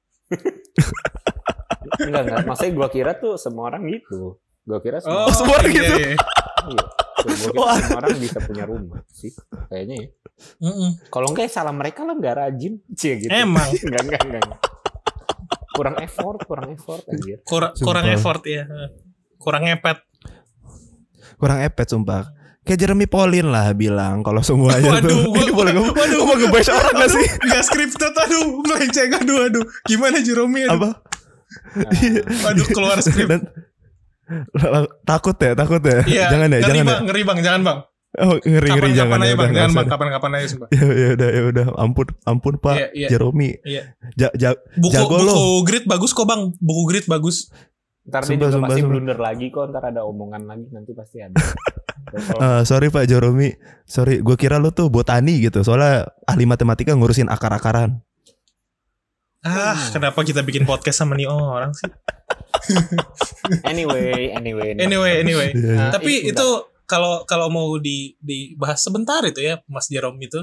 Enggak, 1.97 2.21
enggak. 2.23 2.39
Maksudnya 2.45 2.71
gua 2.73 2.87
kira 2.89 3.11
tuh 3.13 3.35
semua 3.35 3.69
orang 3.69 3.85
gitu. 3.87 4.39
Gua 4.61 4.79
kira 4.79 4.97
semua 4.99 5.25
Oh, 5.25 5.31
semua 5.31 5.57
iya, 5.61 5.69
gitu. 5.69 5.93
iya. 5.93 6.09
Iya. 6.65 6.85
Kira 7.15 7.35
semua 7.45 7.65
orang 7.93 8.15
bisa 8.17 8.37
punya 8.41 8.63
rumah 8.65 8.99
sih. 9.07 9.31
Kayaknya 9.69 9.95
ya. 9.97 10.07
Mm-mm. 10.59 10.89
Kalau 11.07 11.27
enggak 11.29 11.45
ya 11.45 11.51
salah 11.53 11.71
mereka 11.71 12.03
lah 12.03 12.13
enggak 12.13 12.35
rajin. 12.35 12.73
Cie 12.91 13.13
gitu. 13.17 13.29
Emang. 13.29 13.69
enggak, 13.69 14.01
enggak, 14.07 14.21
enggak. 14.23 14.41
enggak. 14.43 14.59
Kurang 15.71 15.95
effort, 15.99 16.39
kurang 16.41 16.67
effort 16.71 17.03
anjir. 17.05 17.37
Kurang 17.43 17.71
Sumpah. 17.73 17.85
kurang 17.85 18.05
effort 18.09 18.41
ya. 18.45 18.63
Kurang 19.37 19.63
ngepet. 19.63 19.97
Kurang 21.35 21.59
epet 21.61 21.87
sumpah. 21.87 22.23
Kayak 22.65 22.79
Jeremy 22.81 23.05
Pauline 23.05 23.45
lah 23.45 23.69
bilang 23.71 24.19
kalau 24.19 24.41
semuanya 24.41 24.89
Waduh, 24.91 25.05
tuh. 25.05 25.21
gua- 25.27 25.37
Ini 25.43 25.51
boleh 25.51 25.71
ngomong. 25.71 25.93
waduh. 25.93 26.17
Gua 26.17 26.25
mau 26.25 26.35
ngebash 26.35 26.69
orang 26.69 26.93
gak 26.95 27.11
sih? 27.11 27.25
Gak 27.45 27.63
scripted 27.63 28.13
aduh, 28.15 28.45
melenceng 28.59 29.11
aduh 29.15 29.37
aduh. 29.43 29.63
Gimana 29.83 30.17
Jerome 30.19 30.65
aduh. 30.65 30.73
Apa? 30.75 30.89
Nah, 31.71 32.49
Aduh 32.49 32.65
keluar 32.67 32.97
skrip. 32.99 33.27
Dan 33.27 33.41
takut 35.03 35.37
ya, 35.37 35.53
takut 35.53 35.79
ya. 35.79 36.01
Iya. 36.03 36.25
jangan 36.27 36.49
ya, 36.49 36.57
ngeri 36.57 36.65
jangan 36.65 36.83
bang, 36.83 36.89
ya. 36.91 37.05
ngeri 37.05 37.21
bang, 37.21 37.39
jangan 37.39 37.61
bang. 37.61 37.77
Oh, 38.15 38.35
ngeri 38.37 38.69
ngeri 38.71 38.89
jangan 38.91 39.19
Kapan-kapan 39.19 39.19
ya, 39.19 39.27
aja 39.27 39.35
bang, 39.35 39.51
jangan 39.51 39.69
bang, 39.69 39.75
usah. 39.77 39.91
kapan-kapan 39.91 40.29
aja 40.31 40.47
sumpah. 40.47 40.67
Ya, 40.71 40.85
ya 40.87 41.07
udah, 41.13 41.29
ya 41.29 41.41
udah. 41.45 41.65
Ampun, 41.77 42.07
ampun 42.23 42.53
Pak 42.57 42.75
Iya, 42.75 42.87
iya. 42.95 43.07
Jeromi. 43.07 43.49
Iya. 43.61 43.83
Ja, 44.15 44.29
ja, 44.33 44.49
Buku 44.73 44.89
Jago 44.91 45.05
buku 45.11 45.21
lo. 45.21 45.33
grid 45.61 45.85
bagus 45.85 46.11
kok 46.11 46.25
bang, 46.25 46.41
buku 46.57 46.81
grid 46.87 47.05
bagus. 47.05 47.51
Ntar 48.03 48.21
dia 48.21 48.27
Sumpah, 48.27 48.39
juga 48.39 48.49
sumpah, 48.51 48.67
pasti 48.67 48.79
sumpah. 48.79 48.91
blunder 48.91 49.19
lagi 49.19 49.45
kok. 49.47 49.65
Ntar 49.67 49.83
ada 49.85 50.01
omongan 50.01 50.41
lagi 50.43 50.65
nanti 50.71 50.91
pasti 50.91 51.17
ada. 51.19 51.37
Eh, 52.15 52.61
sorry 52.63 52.93
Pak 52.93 53.09
Jeromi, 53.09 53.49
sorry, 53.83 54.21
gue 54.21 54.35
kira 54.37 54.61
lu 54.61 54.69
tuh 54.71 54.87
botani 54.93 55.41
gitu, 55.41 55.65
soalnya 55.65 56.05
ahli 56.29 56.45
matematika 56.45 56.93
ngurusin 56.93 57.27
akar-akaran. 57.27 57.99
Ah, 59.45 59.77
kenapa 59.93 60.25
kita 60.25 60.41
bikin 60.41 60.65
podcast 60.65 61.05
sama 61.05 61.13
nih 61.13 61.29
orang 61.29 61.69
sih? 61.77 61.85
anyway, 63.71 64.33
anyway. 64.33 64.73
Anyway, 64.73 65.13
anyway. 65.21 65.49
Nah, 65.53 65.93
Tapi 65.93 66.29
itu 66.29 66.33
itu 66.33 66.47
kalau 66.89 67.25
kalau 67.29 67.53
mau 67.53 67.77
di 67.77 68.17
dibahas 68.17 68.81
sebentar 68.81 69.21
itu 69.21 69.45
ya 69.45 69.61
Mas 69.69 69.85
Jerome 69.89 70.17
itu. 70.21 70.41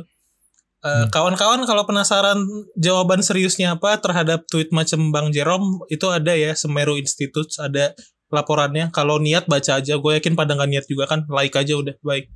Eh, 0.83 0.91
Hmm. 0.91 1.11
Kawan-kawan 1.15 1.63
kalau 1.63 1.87
penasaran 1.87 2.43
jawaban 2.75 3.23
seriusnya 3.23 3.79
apa 3.79 4.03
terhadap 4.03 4.47
tweet 4.51 4.75
macam 4.75 5.15
Bang 5.15 5.31
Jerome 5.31 5.83
itu 5.87 6.11
ada 6.11 6.35
ya 6.35 6.55
Semeru 6.59 6.99
Institute 6.99 7.55
ada 7.63 7.95
laporannya. 8.33 8.89
Kalau 8.91 9.21
niat 9.21 9.45
baca 9.47 9.79
aja, 9.79 9.95
gue 9.95 10.13
yakin 10.17 10.33
pada 10.33 10.57
nggak 10.57 10.71
niat 10.71 10.85
juga 10.89 11.05
kan 11.07 11.29
like 11.29 11.53
aja 11.53 11.77
udah 11.77 11.95
baik. 12.01 12.33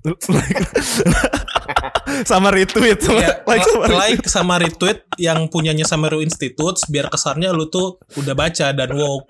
sama 2.30 2.48
retweet, 2.50 2.98
sama 2.98 3.20
Ya, 3.20 3.30
like 3.44 3.62
sama 3.62 3.84
retweet. 3.84 3.98
like 4.00 4.22
sama 4.24 4.54
retweet 4.56 4.98
yang 5.16 5.46
punyanya 5.46 5.84
Semeru 5.84 6.18
Institute 6.20 6.80
biar 6.86 7.06
kesannya 7.06 7.52
lu 7.52 7.68
tuh 7.68 8.00
udah 8.16 8.32
baca 8.32 8.72
dan 8.72 8.90
woke 8.90 9.28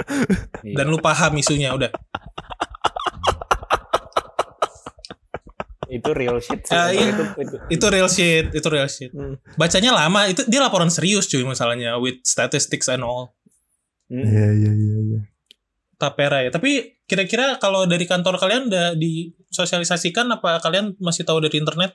Iya. 0.63 0.75
dan 0.79 0.87
lu 0.89 0.99
paham 0.99 1.35
isunya 1.37 1.73
udah. 1.73 1.91
itu 5.91 6.07
real 6.15 6.39
shit 6.39 6.63
sih. 6.63 6.71
Ah, 6.71 6.95
iya. 6.95 7.11
itu, 7.11 7.23
itu, 7.35 7.57
Itu 7.67 7.85
real 7.91 8.07
shit, 8.07 8.55
itu 8.55 8.69
real 8.71 8.87
shit. 8.87 9.11
Hmm. 9.11 9.35
Bacanya 9.59 9.91
lama, 9.91 10.31
itu 10.31 10.47
dia 10.47 10.63
laporan 10.63 10.87
serius 10.87 11.27
cuy 11.27 11.43
masalahnya 11.43 11.99
with 11.99 12.23
statistics 12.23 12.87
and 12.87 13.03
all. 13.03 13.35
Hmm. 14.07 14.23
Iya, 14.23 14.49
iya, 14.55 14.71
iya, 14.71 14.97
iya. 15.03 15.21
Tapera 16.01 16.41
ya. 16.41 16.49
Tapi 16.49 17.05
kira-kira 17.05 17.55
kalau 17.57 17.85
dari 17.85 18.03
kantor 18.03 18.35
kalian 18.37 18.67
udah 18.67 18.97
disosialisasikan 18.97 20.25
apa 20.31 20.57
kalian 20.59 20.97
masih 20.97 21.23
tahu 21.23 21.39
dari 21.39 21.55
internet? 21.55 21.93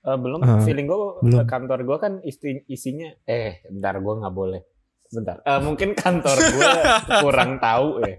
Eh, 0.00 0.14
belum 0.14 0.40
Ah, 0.40 0.58
feeling 0.60 0.84
gue 0.84 0.98
belum. 1.20 1.44
kantor 1.44 1.78
gue 1.84 1.96
kan 1.96 2.12
isi, 2.20 2.62
isinya 2.66 3.06
eh 3.24 3.62
bentar 3.64 3.94
gue 3.94 4.14
nggak 4.16 4.30
boleh 4.32 4.62
bentar 5.08 5.38
Eh, 5.40 5.60
mungkin 5.60 5.92
kantor 5.92 6.34
gue 6.34 6.70
kurang 7.24 7.58
tahu 7.58 8.00
ya 8.00 8.14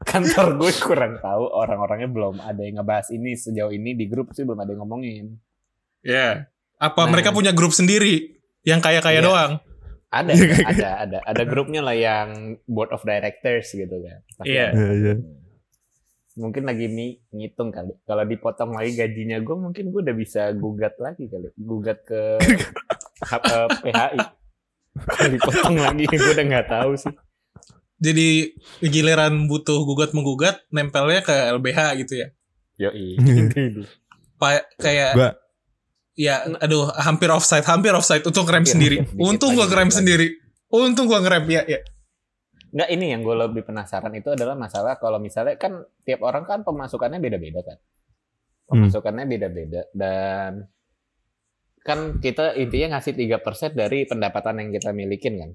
kantor 0.00 0.46
gue 0.56 0.70
kurang 0.78 1.18
tahu 1.18 1.42
orang-orangnya 1.44 2.06
belum 2.06 2.38
ada 2.38 2.60
yang 2.60 2.78
ngebahas 2.78 3.10
ini 3.10 3.34
sejauh 3.34 3.70
ini 3.70 3.92
di 3.92 4.06
grup 4.06 4.30
sih 4.30 4.42
belum 4.42 4.58
ada 4.58 4.70
yang 4.70 4.82
ngomongin 4.82 5.26
Ya. 6.00 6.46
Apa 6.76 7.02
Nah. 7.02 7.10
mereka 7.10 7.30
punya 7.30 7.50
grup 7.50 7.72
sendiri 7.72 8.36
yang 8.62 8.78
kaya-kaya 8.78 9.18
Iya. 9.18 9.24
doang? 9.24 9.52
Ada 10.16 10.30
Iya, 10.30 10.44
ada, 10.44 10.54
kayak- 10.54 10.68
ada 10.70 10.88
ada 10.96 11.18
ada 11.24 11.42
grupnya 11.44 11.80
lah 11.80 11.92
yang 11.92 12.28
board 12.64 12.90
of 12.90 13.02
directors 13.02 13.68
gitu 13.68 13.96
kan 13.98 14.20
Iya. 14.42 14.70
ada. 14.70 14.78
Iya, 14.78 14.92
iya. 14.94 15.14
mungkin 16.34 16.66
lagi 16.66 16.86
nih 16.86 17.10
ngitung 17.30 17.70
kali 17.70 17.94
kalau 18.02 18.22
dipotong 18.22 18.74
lagi 18.74 18.94
gajinya 18.94 19.38
gue 19.38 19.54
mungkin 19.56 19.84
gue 19.88 20.00
udah 20.02 20.16
bisa 20.16 20.50
gugat 20.52 20.98
lagi 20.98 21.26
kali 21.26 21.46
gugat 21.54 22.02
ke 22.02 22.20
eh, 23.30 23.68
PHI 23.80 24.18
kalau 25.04 25.28
dipotong 25.30 25.76
lagi 25.76 26.04
gue 26.04 26.30
udah 26.32 26.44
nggak 26.44 26.68
tahu 26.68 26.92
sih 26.94 27.14
Jadi 27.94 28.50
giliran 28.82 29.46
butuh 29.46 29.80
gugat 29.80 30.10
menggugat 30.12 30.60
nempelnya 30.68 31.22
ke 31.22 31.30
LBH 31.54 31.80
gitu 32.02 32.14
ya. 32.20 32.28
Yoi. 32.76 33.16
Iya. 33.22 33.48
Gitu. 33.48 33.80
Kayak 34.76 35.10
Gua 35.14 35.30
ya 36.14 36.46
aduh 36.62 36.90
hampir 36.94 37.28
offside, 37.30 37.66
hampir 37.66 37.90
offside 37.94 38.22
untuk 38.22 38.46
ngerem 38.46 38.62
Hampir, 38.62 38.72
sendiri. 38.74 38.96
Untung 39.28 39.54
gua 39.54 39.66
ngerem 39.66 39.90
sendiri. 39.90 40.26
Untung 40.70 41.06
gua 41.10 41.20
ngerem 41.22 41.44
ya 41.50 41.62
ya. 41.66 41.80
Nggak 42.74 42.90
ini 42.90 43.06
yang 43.14 43.22
gue 43.22 43.36
lebih 43.38 43.62
penasaran 43.62 44.10
itu 44.18 44.34
adalah 44.34 44.58
masalah 44.58 44.98
kalau 44.98 45.22
misalnya 45.22 45.54
kan 45.54 45.86
tiap 46.02 46.26
orang 46.26 46.42
kan 46.42 46.66
pemasukannya 46.66 47.22
beda-beda 47.22 47.62
kan. 47.62 47.78
Pemasukannya 48.66 49.30
beda-beda 49.30 49.86
dan 49.94 50.66
kan 51.86 52.18
kita 52.18 52.58
intinya 52.58 52.98
ngasih 52.98 53.14
3% 53.14 53.78
dari 53.78 54.10
pendapatan 54.10 54.58
yang 54.58 54.70
kita 54.74 54.90
milikin 54.90 55.38
kan. 55.38 55.50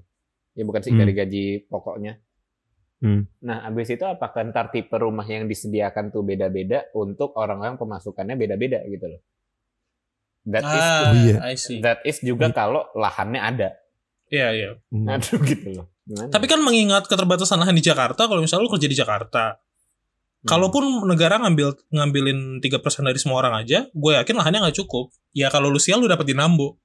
Ya 0.56 0.64
bukan 0.64 0.80
sih 0.80 0.96
Hmm. 0.96 1.00
dari 1.04 1.12
gaji 1.12 1.44
pokoknya. 1.68 2.16
Hmm. 3.00 3.28
Nah, 3.44 3.68
abis 3.68 3.96
itu 3.96 4.04
apakah 4.04 4.48
ntar 4.52 4.72
tipe 4.72 4.92
rumah 4.96 5.24
yang 5.24 5.44
disediakan 5.44 6.08
tuh 6.12 6.24
beda-beda 6.24 6.88
untuk 6.96 7.32
orang-orang 7.36 7.76
pemasukannya 7.76 8.36
beda-beda 8.36 8.80
gitu 8.88 9.08
loh. 9.08 9.20
That 10.50 10.64
is 10.66 10.82
Ah, 10.82 11.10
iya. 11.14 11.36
I 11.46 11.54
see. 11.54 11.78
that 11.80 12.02
is 12.02 12.18
juga 12.20 12.50
kalau 12.50 12.90
lahannya 12.92 13.38
ada. 13.38 13.68
Iya, 14.26 14.48
iya. 14.50 14.70
Hmm. 14.90 15.06
Aduh 15.06 15.38
gitu 15.42 15.68
loh. 15.72 15.86
Gimana? 16.02 16.30
Tapi 16.30 16.46
kan 16.46 16.58
mengingat 16.58 17.06
keterbatasan 17.06 17.58
lahan 17.58 17.72
di 17.72 17.82
Jakarta, 17.82 18.26
kalau 18.26 18.42
misalnya 18.42 18.66
lu 18.66 18.72
kerja 18.72 18.86
di 18.86 18.94
Jakarta, 18.94 19.58
Hmm. 20.40 20.48
kalaupun 20.48 20.84
negara 21.04 21.36
ngambil 21.36 21.76
ngambilin 21.92 22.58
3% 22.58 22.80
dari 23.04 23.20
semua 23.20 23.44
orang 23.44 23.60
aja, 23.60 23.84
gue 23.86 24.12
yakin 24.16 24.34
lahannya 24.34 24.64
nggak 24.64 24.78
cukup. 24.80 25.12
Ya 25.30 25.52
kalau 25.52 25.68
lu 25.68 25.76
sial 25.76 26.00
lu 26.00 26.08
dapat 26.08 26.24
di 26.24 26.34
Nambo. 26.34 26.80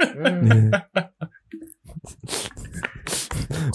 Hmm. 0.00 0.72
Iya. 0.72 0.72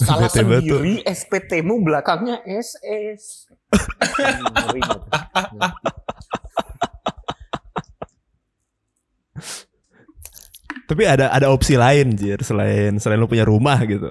salah 0.00 0.26
Bete 0.26 0.42
sendiri 0.42 1.02
SPT-mu 1.04 1.82
belakangnya 1.82 2.42
SS. 2.42 3.46
Ngeri 4.50 4.80
banget. 4.82 5.74
Tapi 10.90 11.06
ada 11.06 11.30
ada 11.30 11.46
opsi 11.54 11.78
lain 11.78 12.18
Jir 12.18 12.42
selain 12.42 12.98
selain 12.98 13.22
lu 13.22 13.30
punya 13.30 13.46
rumah 13.46 13.78
gitu. 13.86 14.10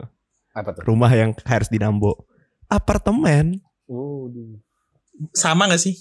Apa 0.55 0.71
tuh? 0.71 0.87
Rumah 0.87 1.11
yang 1.11 1.35
harus 1.43 1.67
di 1.67 1.75
Nambo. 1.75 2.23
Apartemen. 2.71 3.59
Waduh. 3.83 4.63
Sama 5.35 5.67
gak 5.67 5.83
sih? 5.83 5.99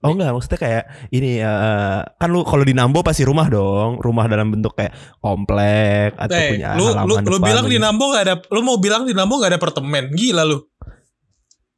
Oh 0.00 0.16
enggak, 0.16 0.32
maksudnya 0.32 0.60
kayak 0.62 0.84
ini 1.12 1.44
eh, 1.44 2.00
kan 2.06 2.28
lu 2.30 2.40
kalau 2.46 2.64
di 2.64 2.72
Nambo 2.72 3.04
pasti 3.04 3.20
rumah 3.26 3.50
dong, 3.50 3.98
rumah 4.00 4.24
dalam 4.30 4.48
bentuk 4.48 4.72
kayak 4.72 4.94
komplek 5.20 6.16
atau 6.16 6.38
Eh, 6.38 6.56
punya 6.56 6.72
lu 6.78 6.88
halaman 6.88 7.04
lu 7.04 7.14
lu 7.20 7.36
depan 7.36 7.48
bilang 7.52 7.66
di 7.66 7.76
gitu. 7.76 7.84
Nambo 7.84 8.04
gak 8.14 8.24
ada 8.24 8.34
lu 8.54 8.60
mau 8.64 8.78
bilang 8.80 9.02
di 9.04 9.12
Nambo 9.12 9.42
gak 9.42 9.50
ada 9.52 9.58
apartemen. 9.60 10.14
Gila 10.14 10.46
lu. 10.46 10.62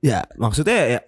Ya, 0.04 0.22
maksudnya 0.38 0.78
ya 0.86 1.00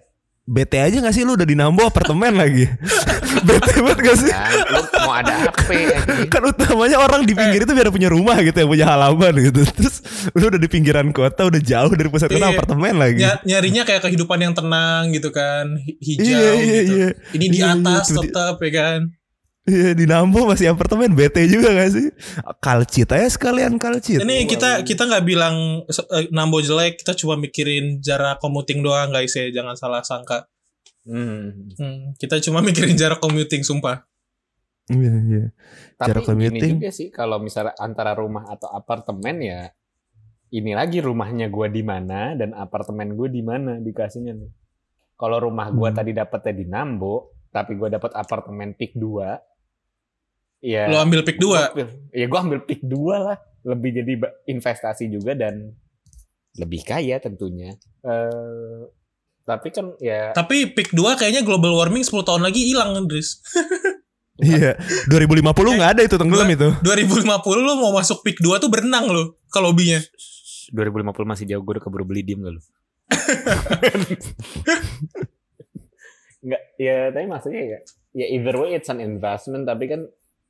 bete 0.45 0.77
aja 0.77 0.93
gak 0.95 1.09
sih 1.11 1.25
lu 1.25 1.33
udah 1.33 1.43
di 1.43 1.53
Nambo 1.53 1.83
apartemen 1.83 2.33
lagi? 2.33 2.69
bete 3.47 3.73
banget 3.81 3.99
gak 3.99 4.17
sih? 4.19 4.29
Kan, 4.29 4.53
lu 4.69 4.81
mau 5.01 5.13
ada 5.13 5.33
HP. 5.41 5.69
Kan 6.29 6.41
utamanya 6.45 6.97
orang 6.97 7.25
di 7.25 7.33
pinggir 7.33 7.65
itu 7.65 7.73
biar 7.73 7.89
punya 7.89 8.07
rumah 8.07 8.37
gitu 8.39 8.53
ya, 8.55 8.65
punya 8.65 8.85
halaman 8.87 9.33
gitu. 9.41 9.65
Terus 9.75 9.95
lu 10.31 10.45
udah 10.45 10.57
di 10.57 10.69
pinggiran 10.69 11.09
kota, 11.09 11.43
udah 11.43 11.57
jauh 11.57 11.89
dari 11.91 12.07
pusat 12.07 12.29
kota 12.29 12.45
Iya. 12.45 12.53
apartemen 12.55 12.93
lagi. 12.95 13.21
Ny- 13.21 13.41
nyarinya 13.43 13.83
kayak 13.83 14.01
kehidupan 14.03 14.39
yang 14.39 14.53
tenang 14.53 15.09
gitu 15.11 15.29
kan, 15.29 15.65
hi- 15.77 15.97
hijau 15.99 16.23
Iya, 16.29 16.49
iya, 16.55 16.79
gitu. 16.79 16.93
iya. 16.93 17.09
Ini 17.33 17.45
di 17.45 17.57
Iya, 17.57 17.65
iya, 17.65 17.75
atas 17.75 18.05
di- 18.07 18.15
tetap 18.21 18.55
ya 18.59 18.71
kan. 18.71 18.99
Iya, 19.65 19.97
di 19.97 20.05
Nambo 20.05 20.45
masih 20.45 20.69
apartemen 20.69 21.17
bete 21.17 21.41
juga 21.49 21.73
gak 21.73 21.89
sih? 21.89 22.13
Kalcit 22.61 23.09
aja 23.09 23.25
sekalian 23.25 23.81
kalcit. 23.81 24.21
Ini 24.21 24.45
kita 24.45 24.85
kita 24.85 25.09
nggak 25.09 25.25
bilang 25.25 25.81
eh, 25.89 26.29
Nambo 26.29 26.61
jelek, 26.61 27.01
kita 27.01 27.17
cuma 27.17 27.33
mikirin 27.33 27.97
jarak 27.97 28.37
commuting 28.37 28.85
doang 28.85 29.09
guys 29.09 29.33
ya, 29.33 29.49
jangan 29.49 29.73
salah 29.73 30.05
sangka. 30.05 30.45
Hmm. 31.01 31.73
Hmm, 31.81 32.13
kita 32.17 32.37
cuma 32.45 32.61
mikirin 32.67 32.93
jarak 32.93 33.17
commuting 33.17 33.65
sumpah. 33.65 34.05
Iya, 34.85 35.13
iya. 35.25 35.43
Tapi 35.97 36.07
Jarak 36.13 36.21
gini 36.21 36.29
commuting. 36.29 36.71
juga 36.77 36.89
sih 36.93 37.09
kalau 37.09 37.41
misalnya 37.41 37.73
antara 37.81 38.13
rumah 38.13 38.45
atau 38.45 38.69
apartemen 38.69 39.41
ya 39.41 39.73
ini 40.51 40.77
lagi 40.77 41.01
rumahnya 41.01 41.49
gua 41.49 41.65
di 41.65 41.81
mana 41.81 42.37
dan 42.37 42.53
apartemen 42.53 43.17
gue 43.17 43.33
di 43.33 43.41
mana 43.41 43.81
dikasihnya 43.81 44.37
nih. 44.37 44.51
Kalau 45.17 45.41
rumah 45.41 45.73
gua 45.73 45.89
Hmm. 45.89 45.97
tadi 45.97 46.13
dapetnya 46.13 46.53
di 46.53 46.65
Nambo, 46.69 47.33
tapi 47.49 47.73
gua 47.73 47.89
dapat 47.89 48.13
apartemen 48.13 48.77
pik 48.77 48.93
2 48.93 49.54
ya 50.65 50.89
Lo 50.89 50.97
ambil 50.97 51.21
pick 51.21 51.37
2. 51.37 51.45
gua 51.45 51.69
ambil- 51.69 51.93
ya 52.09 52.25
gua 52.25 52.39
ambil 52.41 52.59
pik 52.65 52.81
2 52.81 53.15
lah. 53.21 53.37
Lebih 53.61 53.89
jadi 53.93 54.13
investasi 54.47 55.07
juga 55.07 55.33
dan 55.33 55.73
lebih 56.55 56.81
kaya 56.81 57.21
tentunya. 57.21 57.77
Eh 58.01 58.81
tapi 59.45 59.69
kan 59.69 59.93
ya 60.01 60.33
Tapi 60.33 60.73
pick 60.73 60.89
2 60.89 61.15
kayaknya 61.15 61.45
global 61.45 61.75
warming 61.75 62.01
10 62.01 62.25
tahun 62.25 62.41
lagi 62.41 62.65
hilang, 62.65 62.97
Andris. 62.97 63.39
Iya, 64.35 64.75
2050 65.07 65.79
nggak 65.79 65.91
ada 65.95 66.01
itu 66.03 66.19
tenggelam 66.19 66.43
itu. 66.51 66.67
2050 66.83 67.23
lo 67.55 67.79
mau 67.79 67.95
masuk 67.95 68.19
pick 68.19 68.43
2 68.43 68.59
tuh 68.59 68.67
berenang 68.67 69.07
lo 69.07 69.39
ke 69.47 69.59
lobbynya. 69.63 70.03
2050 70.75 71.07
masih 71.23 71.45
jauh 71.47 71.63
gue 71.63 71.79
udah 71.79 71.83
keburu 71.87 72.03
beli 72.03 72.19
diem 72.19 72.43
gak 72.43 72.51
lu? 72.51 72.59
Enggak, 76.43 76.61
ya 76.77 77.09
tapi 77.09 77.25
maksudnya 77.25 77.63
ya, 77.63 77.79
ya 78.11 78.25
either 78.29 78.55
way 78.59 78.75
it's 78.75 78.91
an 78.91 78.99
investment 78.99 79.63
tapi 79.63 79.87
kan 79.87 80.03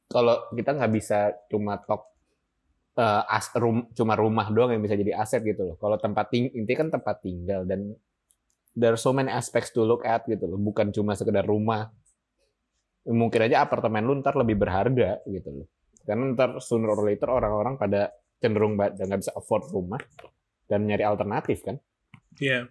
kalau 0.06 0.48
kita 0.54 0.74
nggak 0.74 0.92
bisa 0.94 1.34
cuma 1.50 1.78
talk 1.82 2.14
eh, 2.96 3.24
as, 3.28 3.50
rum, 3.58 3.90
cuma 3.92 4.14
rumah 4.16 4.48
doang 4.50 4.72
yang 4.72 4.82
bisa 4.82 4.96
jadi 4.96 5.18
aset 5.20 5.42
gitu 5.44 5.74
loh. 5.74 5.76
Kalau 5.78 5.98
tempat 5.98 6.32
ting 6.32 6.48
intinya 6.54 6.88
kan 6.88 6.90
tempat 7.02 7.16
tinggal 7.22 7.66
dan 7.68 7.92
there 8.76 8.94
are 8.94 9.00
so 9.00 9.12
many 9.12 9.32
aspects 9.32 9.72
to 9.72 9.84
look 9.84 10.04
at 10.08 10.24
gitu 10.28 10.46
loh. 10.48 10.56
Bukan 10.56 10.92
cuma 10.92 11.16
sekedar 11.16 11.44
rumah. 11.44 11.92
Mungkin 13.06 13.38
aja 13.46 13.62
apartemen 13.62 14.02
lu 14.02 14.18
ntar 14.18 14.34
lebih 14.34 14.58
berharga 14.58 15.22
gitu 15.30 15.64
loh. 15.64 15.68
Karena 16.06 16.34
ntar 16.34 16.58
sooner 16.62 16.90
or 16.90 17.02
later 17.06 17.30
orang-orang 17.30 17.78
pada 17.78 18.10
cenderung 18.38 18.78
ba- 18.78 18.94
nggak 18.94 19.20
bisa 19.22 19.34
afford 19.34 19.70
rumah 19.70 20.02
dan 20.66 20.86
nyari 20.86 21.06
alternatif 21.06 21.62
kan. 21.66 21.78
Iya. 22.38 22.70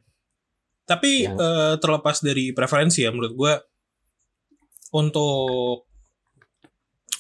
Tapi 0.85 1.25
Ya. 1.25 1.33
eh, 1.33 1.75
terlepas 1.81 2.21
dari 2.21 2.53
preferensi 2.53 3.03
ya 3.07 3.11
menurut 3.15 3.33
gua 3.33 3.55
untuk 4.95 5.84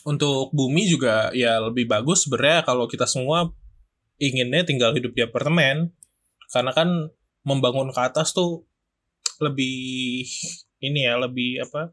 untuk 0.04 0.52
bumi 0.52 0.84
juga 0.84 1.32
ya 1.32 1.58
lebih 1.64 1.88
bagus 1.88 2.28
sebenarnya 2.28 2.64
kalau 2.68 2.84
kita 2.84 3.08
semua 3.08 3.48
inginnya 4.20 4.62
tinggal 4.62 4.92
hidup 4.92 5.16
di 5.16 5.24
apartemen 5.24 5.90
karena 6.52 6.72
kan 6.76 6.88
membangun 7.42 7.90
ke 7.90 8.00
atas 8.00 8.36
tuh 8.36 8.68
lebih 9.40 10.28
ini 10.86 11.00
ya 11.08 11.16
lebih 11.16 11.64
apa 11.64 11.90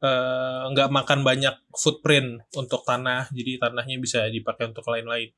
eh, 0.00 0.62
nggak 0.70 0.88
makan 0.88 1.20
banyak 1.26 1.54
footprint 1.74 2.46
untuk 2.54 2.86
tanah 2.86 3.28
jadi 3.34 3.58
tanahnya 3.58 3.98
bisa 3.98 4.30
dipakai 4.30 4.70
untuk 4.70 4.86
lain-lain 4.86 5.34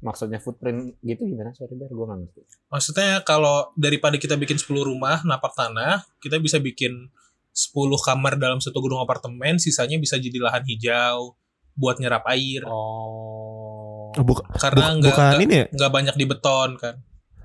Maksudnya 0.00 0.40
footprint 0.40 0.96
gitu 1.04 1.28
gimana? 1.28 1.52
Sorry 1.52 1.76
ber, 1.76 1.92
gue 1.92 2.06
nggak 2.08 2.18
ngerti. 2.24 2.40
Maksudnya 2.72 3.20
kalau 3.20 3.68
daripada 3.76 4.16
kita 4.16 4.40
bikin 4.40 4.56
10 4.56 4.80
rumah 4.80 5.20
napak 5.28 5.52
tanah, 5.52 6.08
kita 6.24 6.40
bisa 6.40 6.56
bikin 6.56 7.12
10 7.50 7.74
kamar 8.00 8.34
dalam 8.34 8.58
satu 8.58 8.78
gedung 8.78 8.98
apartemen, 8.98 9.56
sisanya 9.56 9.96
bisa 9.96 10.16
jadi 10.16 10.38
lahan 10.38 10.62
hijau 10.62 11.34
buat 11.74 11.98
nyerap 11.98 12.24
air. 12.28 12.62
Oh. 12.64 14.10
Oh, 14.10 14.24
bukan, 14.26 14.42
Karena 14.54 14.90
buk- 14.90 14.96
nggak 15.00 15.12
bukan 15.14 15.26
nggak- 15.30 15.44
ini 15.44 15.54
ya? 15.54 15.66
nggak 15.70 15.92
banyak 15.92 16.14
di 16.14 16.24
beton 16.26 16.70
kan. 16.76 16.94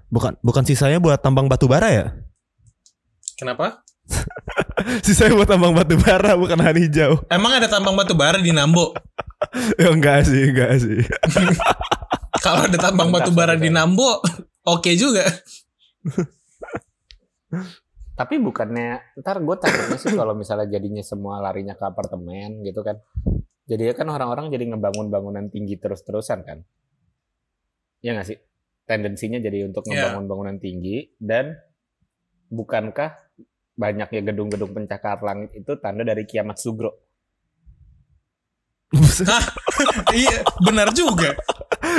Bukan 0.07 0.33
bukan 0.41 0.63
sisanya 0.63 0.97
buat 0.97 1.17
tambang 1.17 1.45
batu 1.45 1.65
bara 1.65 1.89
ya? 1.89 2.05
Kenapa? 3.35 3.81
Sisanya 5.05 5.33
buat 5.33 5.49
tambang 5.49 5.73
batu 5.73 5.97
bara 5.97 6.33
bukan 6.33 6.57
lahan 6.57 6.77
hijau. 6.77 7.21
Emang 7.27 7.57
ada 7.57 7.65
tambang 7.65 7.93
batu 7.93 8.13
bara 8.13 8.37
di 8.37 8.49
Nambo? 8.49 8.93
Ya 9.77 9.93
enggak 9.93 10.25
sih, 10.25 10.49
enggak 10.49 10.73
sih. 10.81 11.05
kalau 12.45 12.65
ada 12.65 12.77
tambang 12.77 13.09
batu 13.09 13.29
bara 13.29 13.53
di. 13.53 13.69
Nambo, 13.69 14.21
oke 14.63 14.89
juga. 14.95 15.21
Tapi 18.15 18.39
bukannya 18.39 19.19
ntar 19.19 19.43
gue 19.43 19.55
takutnya 19.59 19.99
sih 19.99 20.15
kalau 20.15 20.31
misalnya 20.31 20.71
jadinya 20.71 21.03
semua 21.03 21.43
larinya 21.43 21.75
ke 21.75 21.83
apartemen 21.83 22.63
gitu 22.63 22.79
kan. 22.79 22.95
Jadi 23.67 23.91
kan 23.91 24.07
orang-orang 24.07 24.47
jadi 24.55 24.71
ngebangun 24.71 25.11
bangunan 25.11 25.51
tinggi 25.51 25.75
terus-terusan 25.75 26.47
kan. 26.47 26.63
Ya 27.99 28.15
nggak 28.15 28.27
sih? 28.31 28.37
Tendensinya 28.87 29.41
jadi 29.41 29.67
untuk 29.67 29.83
Iya. 29.89 30.13
ngebangun 30.15 30.25
bangunan 30.31 30.57
tinggi 30.61 31.11
dan 31.19 31.59
bukankah 32.47 33.19
banyaknya 33.75 34.21
gedung-gedung 34.31 34.71
pencakar 34.71 35.19
langit 35.19 35.51
itu 35.51 35.75
tanda 35.83 36.07
dari 36.07 36.23
kiamat 36.23 36.55
sugro? 36.55 36.95
iya, 40.15 40.39
benar 40.63 40.93
juga. 40.95 41.35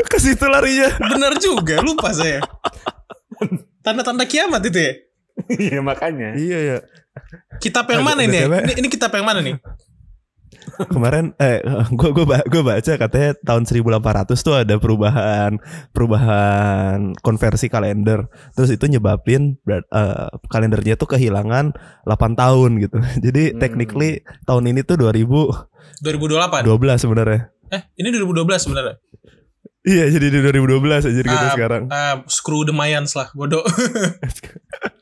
Ke 0.09 0.17
situ 0.17 0.49
larinya. 0.49 0.97
Benar 0.97 1.37
juga, 1.37 1.83
lupa 1.85 2.09
saya. 2.15 2.41
Tanda-tanda 3.85 4.25
kiamat 4.25 4.65
itu 4.65 4.79
ya? 4.81 4.93
Iya 5.51 5.81
makanya. 5.81 6.35
Iya 6.35 6.59
ya. 6.59 6.79
Kitab 7.59 7.87
yang 7.89 8.03
mana 8.03 8.27
ini? 8.27 8.45
Ini, 8.45 8.73
ini 8.77 8.89
kitab 8.91 9.15
yang 9.15 9.27
mana 9.27 9.41
nih? 9.41 9.57
kemarin 10.77 11.33
eh 11.41 11.63
gua 11.95 12.11
gua 12.13 12.27
ba- 12.27 12.47
gua 12.51 12.63
baca 12.75 12.93
katanya 12.99 13.33
tahun 13.41 13.65
1800 13.65 14.35
tuh 14.45 14.55
ada 14.61 14.77
perubahan 14.77 15.57
perubahan 15.95 17.15
konversi 17.23 17.71
kalender. 17.71 18.27
Terus 18.53 18.75
itu 18.75 18.85
nyebabin 18.85 19.57
eh, 19.65 20.29
kalendernya 20.51 20.99
tuh 20.99 21.09
kehilangan 21.09 21.73
8 22.05 22.35
tahun 22.37 22.71
gitu. 22.83 22.99
Jadi 23.25 23.55
Hmm. 23.55 23.59
technically 23.63 24.11
tahun 24.45 24.75
ini 24.75 24.83
tuh 24.83 24.99
2012 25.01 25.71
2008. 26.03 26.99
sebenarnya. 26.99 27.41
Eh, 27.73 27.83
ini 27.99 28.09
2012 28.13 28.63
sebenarnya. 28.63 28.97
Iya, 29.87 30.11
jadi 30.11 30.35
di 30.35 30.39
2012 30.43 31.07
aja 31.07 31.23
gitu 31.23 31.31
Ah, 31.31 31.55
sekarang. 31.55 31.83
Ah, 31.95 32.27
screw 32.27 32.67
the 32.67 32.75
Mayans 32.75 33.15
lah, 33.15 33.31
bodoh. 33.39 33.63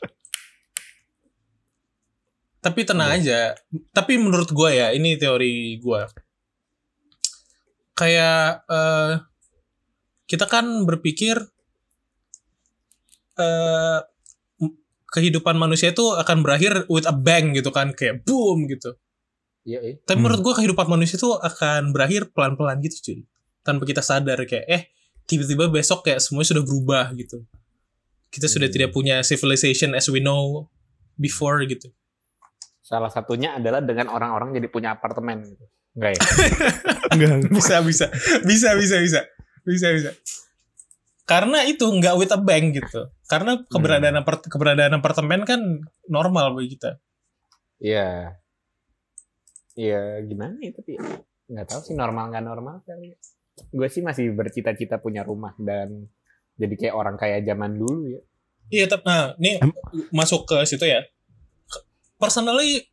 Tapi 2.64 2.80
tenang 2.82 3.12
aja. 3.12 3.52
Tapi 3.92 4.16
menurut 4.16 4.48
gua 4.48 4.72
ya, 4.72 4.88
ini 4.90 5.20
teori 5.20 5.76
gua. 5.78 6.08
Kayak 7.92 8.64
eh 8.66 9.12
kita 10.24 10.48
kan 10.48 10.64
berpikir 10.88 11.36
eh 13.36 13.98
m- 14.58 14.76
kehidupan 15.12 15.54
manusia 15.54 15.92
itu 15.92 16.02
akan 16.10 16.40
berakhir 16.40 16.88
with 16.88 17.04
a 17.04 17.12
bang 17.12 17.52
gitu 17.52 17.68
kan, 17.68 17.92
kayak 17.92 18.24
boom 18.24 18.64
gitu. 18.66 18.96
Iya, 19.64 19.80
iya. 19.80 19.94
Tapi 20.00 20.16
Hmm. 20.18 20.24
menurut 20.24 20.40
gua 20.40 20.54
kehidupan 20.56 20.88
manusia 20.88 21.16
itu 21.16 21.30
akan 21.30 21.92
berakhir 21.92 22.32
pelan-pelan 22.32 22.80
gitu 22.80 22.96
cuy. 23.04 23.18
Tanpa 23.60 23.84
kita 23.84 24.00
sadar 24.00 24.40
kayak 24.44 24.66
eh 24.66 24.82
tiba-tiba 25.24 25.68
besok 25.68 26.04
kayak 26.04 26.20
semuanya 26.20 26.56
sudah 26.56 26.64
berubah 26.64 27.12
gitu. 27.14 27.44
Kita 28.28 28.48
sudah 28.48 28.66
Hmm. 28.66 28.76
tidak 28.76 28.90
punya 28.90 29.20
civilization 29.20 29.92
as 29.92 30.08
we 30.08 30.18
know 30.18 30.68
before 31.16 31.60
gitu. 31.64 31.92
Salah 32.84 33.08
satunya 33.08 33.56
adalah 33.56 33.80
dengan 33.80 34.12
orang-orang 34.12 34.52
jadi 34.52 34.68
punya 34.68 34.92
apartemen 34.92 35.40
gitu. 35.40 35.64
Enggak 35.96 36.20
ya? 36.20 36.20
Enggak. 37.16 37.48
Bisa 37.48 37.76
bisa 37.80 38.06
bisa 38.44 38.70
bisa 38.76 38.96
bisa 39.00 39.20
bisa 39.64 39.88
bisa. 39.96 40.10
Karena 41.24 41.64
itu 41.64 41.88
nggak 41.88 42.14
with 42.20 42.36
a 42.36 42.36
bang 42.36 42.76
gitu. 42.76 43.08
Karena 43.24 43.56
keberadaan 43.64 44.20
apart- 44.20 44.44
keberadaan 44.44 45.00
apartemen 45.00 45.48
kan 45.48 45.60
normal 46.12 46.52
bagi 46.52 46.76
kita. 46.76 47.00
Iya. 47.80 48.36
Iya, 49.74 50.20
gimana 50.28 50.60
ya 50.60 50.70
tapi 50.76 51.00
nggak 51.48 51.66
tahu 51.66 51.80
sih 51.88 51.96
normal 51.96 52.28
nggak 52.36 52.44
normal 52.44 52.84
kali. 52.84 53.16
Gue 53.72 53.88
sih 53.88 54.04
masih 54.04 54.28
bercita-cita 54.36 55.00
punya 55.00 55.24
rumah 55.24 55.56
dan 55.56 56.04
jadi 56.60 56.74
kayak 56.76 56.94
orang 56.94 57.16
kaya 57.16 57.40
zaman 57.40 57.80
dulu 57.80 58.12
ya. 58.12 58.20
Iya, 58.68 58.84
tapi 58.92 59.04
nah, 59.08 59.32
ini 59.40 59.60
masuk 60.12 60.44
ke 60.44 60.56
situ 60.68 60.84
ya. 60.84 61.00
Personally, 62.16 62.84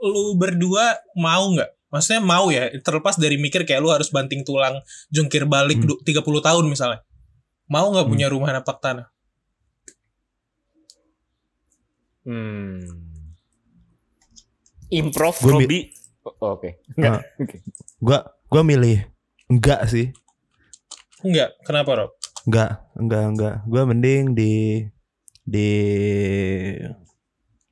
lu 0.00 0.34
berdua 0.34 0.96
mau 1.14 1.50
nggak? 1.52 1.70
Maksudnya 1.90 2.22
mau 2.22 2.48
ya, 2.48 2.70
terlepas 2.80 3.18
dari 3.18 3.34
mikir 3.34 3.66
kayak 3.66 3.82
lu 3.82 3.90
harus 3.90 4.08
banting 4.08 4.46
tulang, 4.46 4.78
jungkir 5.10 5.42
balik 5.44 5.82
Hmm. 5.82 5.88
du- 5.90 6.00
30 6.02 6.38
tahun 6.40 6.64
misalnya. 6.66 7.02
Mau 7.66 7.90
nggak 7.90 8.06
Hmm. 8.06 8.12
punya 8.14 8.26
rumah 8.30 8.50
napak 8.50 8.78
tanah? 8.78 9.06
Hmm. 12.22 12.84
Improv 14.90 15.38
Gua 15.38 15.52
Robi. 15.56 15.90
Oh, 16.26 16.58
Oke. 16.58 16.82
Enggak. 16.94 17.10
Ah. 17.10 17.22
Oke. 17.40 17.56
Gua 17.98 18.18
gua 18.46 18.62
milih 18.62 19.06
enggak 19.46 19.86
sih. 19.86 20.10
Enggak, 21.22 21.56
kenapa 21.64 21.90
Rob? 21.96 22.10
Enggak, 22.44 22.70
enggak, 22.96 23.24
enggak. 23.24 23.56
Gua 23.66 23.82
mending 23.86 24.34
di 24.34 24.84
di 25.42 25.70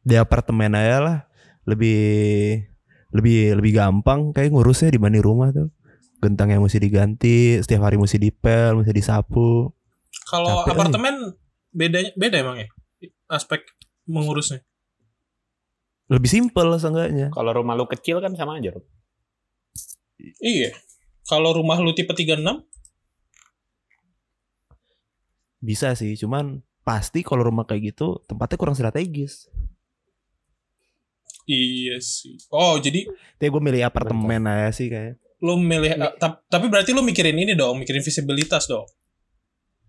di 0.08 0.16
apartemen 0.16 0.72
aja 0.72 0.96
lah. 1.04 1.18
Lebih 1.68 2.00
lebih 3.12 3.60
lebih 3.60 3.72
gampang 3.76 4.32
kayak 4.32 4.56
ngurusnya 4.56 4.88
dibanding 4.88 5.20
rumah 5.20 5.52
tuh. 5.52 5.68
Gentang 6.18 6.50
yang 6.50 6.64
mesti 6.64 6.80
diganti, 6.80 7.60
setiap 7.60 7.86
hari 7.86 8.00
mesti 8.00 8.16
dipel, 8.16 8.80
mesti 8.80 8.90
disapu. 8.90 9.70
Kalau 10.26 10.64
apartemen 10.64 11.36
bedanya 11.70 12.10
beda 12.16 12.36
emang 12.40 12.56
ya? 12.64 12.68
Aspek 13.28 13.62
mengurusnya. 14.08 14.64
Lebih 16.08 16.26
simpel 16.32 16.72
seenggaknya. 16.80 17.28
Kalau 17.30 17.52
rumah 17.52 17.76
lu 17.76 17.84
kecil 17.84 18.18
kan 18.24 18.32
sama 18.32 18.58
aja, 18.58 18.72
Rob. 18.72 18.84
Iya. 20.40 20.72
Kalau 21.28 21.52
rumah 21.52 21.76
lu 21.78 21.92
tipe 21.92 22.16
36, 22.16 22.40
Bisa 25.58 25.98
sih, 25.98 26.14
cuman 26.14 26.62
pasti 26.86 27.26
kalau 27.26 27.42
rumah 27.42 27.66
kayak 27.66 27.94
gitu 27.94 28.22
tempatnya 28.30 28.56
kurang 28.56 28.78
strategis. 28.78 29.50
Iya 31.48 31.96
sih. 31.98 32.36
Oh, 32.52 32.76
jadi 32.76 33.08
Tapi 33.40 33.48
gue 33.48 33.62
milih 33.64 33.82
apartemen 33.82 34.44
aja 34.44 34.70
sih 34.70 34.86
kayak. 34.86 35.16
lu 35.38 35.54
milih 35.54 35.94
tap- 36.18 36.42
tapi 36.50 36.66
berarti 36.66 36.90
lu 36.90 37.00
mikirin 37.00 37.38
ini 37.38 37.54
dong, 37.54 37.78
mikirin 37.78 38.02
visibilitas 38.02 38.66
dong. 38.66 38.84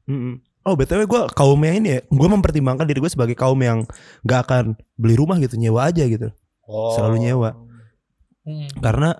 Mm-mm. 0.05 0.37
Oh 0.61 0.77
btw 0.77 1.09
gue 1.09 1.21
kaumnya 1.33 1.73
ini 1.73 1.87
ya, 1.89 1.99
gue 2.05 2.27
mempertimbangkan 2.29 2.85
diri 2.85 3.01
gue 3.01 3.09
sebagai 3.09 3.33
kaum 3.33 3.57
yang 3.57 3.81
gak 4.21 4.45
akan 4.45 4.65
beli 4.93 5.17
rumah 5.17 5.41
gitu, 5.41 5.57
nyewa 5.57 5.89
aja 5.89 6.05
gitu. 6.05 6.29
Oh. 6.63 6.93
Selalu 6.93 7.25
nyewa. 7.25 7.57
Hmm. 8.45 8.69
Karena 8.77 9.17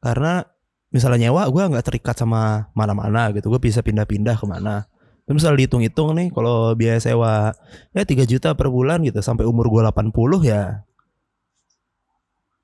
karena 0.00 0.48
misalnya 0.88 1.28
nyewa 1.28 1.44
gue 1.52 1.62
nggak 1.68 1.84
terikat 1.84 2.16
sama 2.16 2.72
mana-mana 2.72 3.28
gitu, 3.36 3.52
gue 3.52 3.60
bisa 3.60 3.84
pindah-pindah 3.84 4.40
ke 4.40 4.46
mana. 4.48 4.88
Tapi 5.22 5.36
misalnya 5.36 5.62
dihitung-hitung 5.62 6.16
nih, 6.16 6.28
kalau 6.32 6.72
biaya 6.74 6.98
sewa 6.98 7.52
ya 7.92 8.02
3 8.02 8.24
juta 8.24 8.56
per 8.56 8.72
bulan 8.72 9.04
gitu 9.04 9.20
sampai 9.20 9.44
umur 9.44 9.68
gue 9.68 9.84
80 9.84 10.10
ya, 10.42 10.80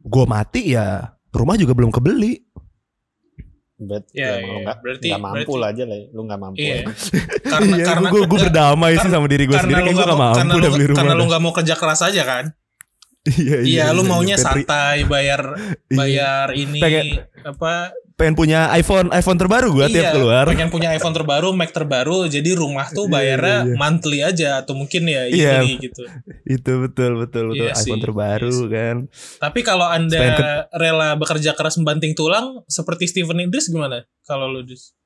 gue 0.00 0.24
mati 0.24 0.72
ya 0.72 1.02
rumah 1.30 1.54
juga 1.54 1.72
belum 1.72 1.90
kebeli. 1.90 2.38
Bet, 3.78 4.10
Ya, 4.10 4.34
ya, 4.34 4.42
iya. 4.42 4.54
nggak 4.60 4.76
Berarti- 4.80 5.08
nggak 5.08 5.22
mampu 5.22 5.38
berarti- 5.38 5.54
lah 5.56 5.68
aja 5.70 5.82
lah. 5.84 5.96
ya. 5.96 6.06
Lu 6.10 6.20
nggak 6.24 6.40
mampu. 6.40 6.58
Iya. 6.58 6.74
ya. 6.74 6.84
Karena 7.52 7.72
Iya, 7.72 7.84
karena 7.86 8.06
gue 8.08 8.20
gue 8.24 8.38
berdamai 8.40 8.92
sih 8.96 9.08
sama 9.08 9.26
diri 9.26 9.44
gue 9.44 9.54
sendiri 9.56 9.78
lu 9.78 9.84
kayak 9.84 9.94
gue 9.94 10.02
gak 10.02 10.10
mau 10.10 10.18
mampu 10.20 10.36
karena 10.36 10.52
udah 10.52 10.68
lu, 10.68 10.74
beli 10.74 10.84
rumah. 10.84 10.98
karena 10.98 11.14
lu 11.14 11.24
nggak 11.24 11.40
mau 11.40 11.52
kerja 11.54 11.74
keras 11.74 12.00
aja 12.02 12.22
kan? 12.24 12.44
Iya, 13.28 13.56
Iya, 13.60 13.84
lu 13.92 14.02
iya, 14.02 14.08
maunya 14.08 14.34
iya. 14.34 14.40
Pengen- 14.40 14.66
santai, 14.66 14.96
bayar 15.04 15.42
Iya. 15.84 15.94
bayar 15.94 16.46
ini 16.54 16.80
Pengen- 16.80 17.12
apa? 17.44 17.74
Pengen 18.18 18.34
punya 18.34 18.66
iPhone 18.74 19.14
iPhone 19.14 19.38
terbaru 19.38 19.70
gue 19.70 19.86
tiap 19.94 20.10
iya, 20.10 20.12
keluar. 20.12 20.42
pengen 20.50 20.74
punya 20.74 20.90
iPhone 20.90 21.14
terbaru, 21.14 21.54
Mac 21.54 21.70
terbaru, 21.70 22.26
jadi 22.26 22.50
rumah 22.58 22.90
tuh 22.90 23.06
Iya, 23.06 23.12
bayarnya 23.14 23.56
iya, 23.62 23.68
iya. 23.70 23.76
monthly 23.78 24.18
aja 24.26 24.48
atau 24.58 24.74
mungkin 24.74 25.06
ya 25.06 25.30
Iya. 25.30 25.62
gitu. 25.78 26.02
Itu 26.42 26.82
betul 26.82 27.14
betul 27.22 27.54
betul 27.54 27.62
Iya 27.70 27.78
iPhone 27.78 28.02
sih, 28.02 28.04
terbaru 28.04 28.50
iya 28.50 28.66
kan. 28.74 28.96
Tapi 29.38 29.60
kalau 29.62 29.86
Anda 29.86 30.18
Selain 30.18 30.66
rela 30.74 31.14
bekerja 31.14 31.54
keras 31.54 31.78
membanting 31.78 32.18
tulang 32.18 32.66
seperti 32.66 33.06
Steven 33.06 33.38
Idris 33.38 33.70
gimana? 33.70 34.02
Kalau 34.26 34.50
lu 34.50 34.66
Dis? 34.66 34.98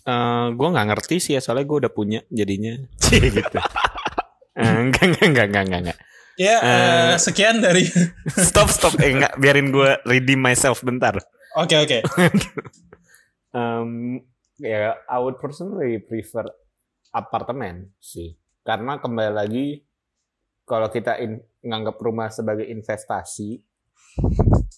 Eh, 0.00 0.46
gue 0.52 0.68
nggak 0.68 0.86
ngerti 0.92 1.16
sih 1.20 1.32
ya 1.36 1.40
soalnya 1.40 1.64
gue 1.64 1.88
udah 1.88 1.92
punya 1.92 2.20
jadinya 2.28 2.76
gitu. 3.08 3.58
Eh, 4.56 4.76
enggak, 4.76 5.04
enggak, 5.08 5.24
enggak, 5.24 5.46
enggak, 5.48 5.64
enggak, 5.64 5.80
enggak. 5.88 5.98
Ya, 6.36 6.56
eh, 6.58 6.62
Eh. 6.62 7.14
sekian 7.18 7.58
dari 7.58 7.84
Stop, 8.48 8.70
stop. 8.70 8.94
Eh, 8.98 9.14
enggak, 9.14 9.34
biarin 9.36 9.70
gue 9.70 9.98
redeem 10.04 10.38
myself 10.38 10.82
bentar. 10.82 11.18
Oke, 11.56 11.76
oke. 11.78 11.98
Um, 13.50 14.22
ya, 14.62 14.94
I 15.10 15.18
would 15.18 15.42
personally 15.42 15.98
prefer 15.98 16.46
apartemen 17.10 17.90
sih. 17.98 18.38
Karena 18.62 19.02
kembali 19.02 19.32
lagi, 19.34 19.82
kalau 20.62 20.86
kita 20.86 21.18
in- 21.18 21.42
nganggap 21.58 21.98
rumah 21.98 22.30
sebagai 22.30 22.62
investasi, 22.62 23.58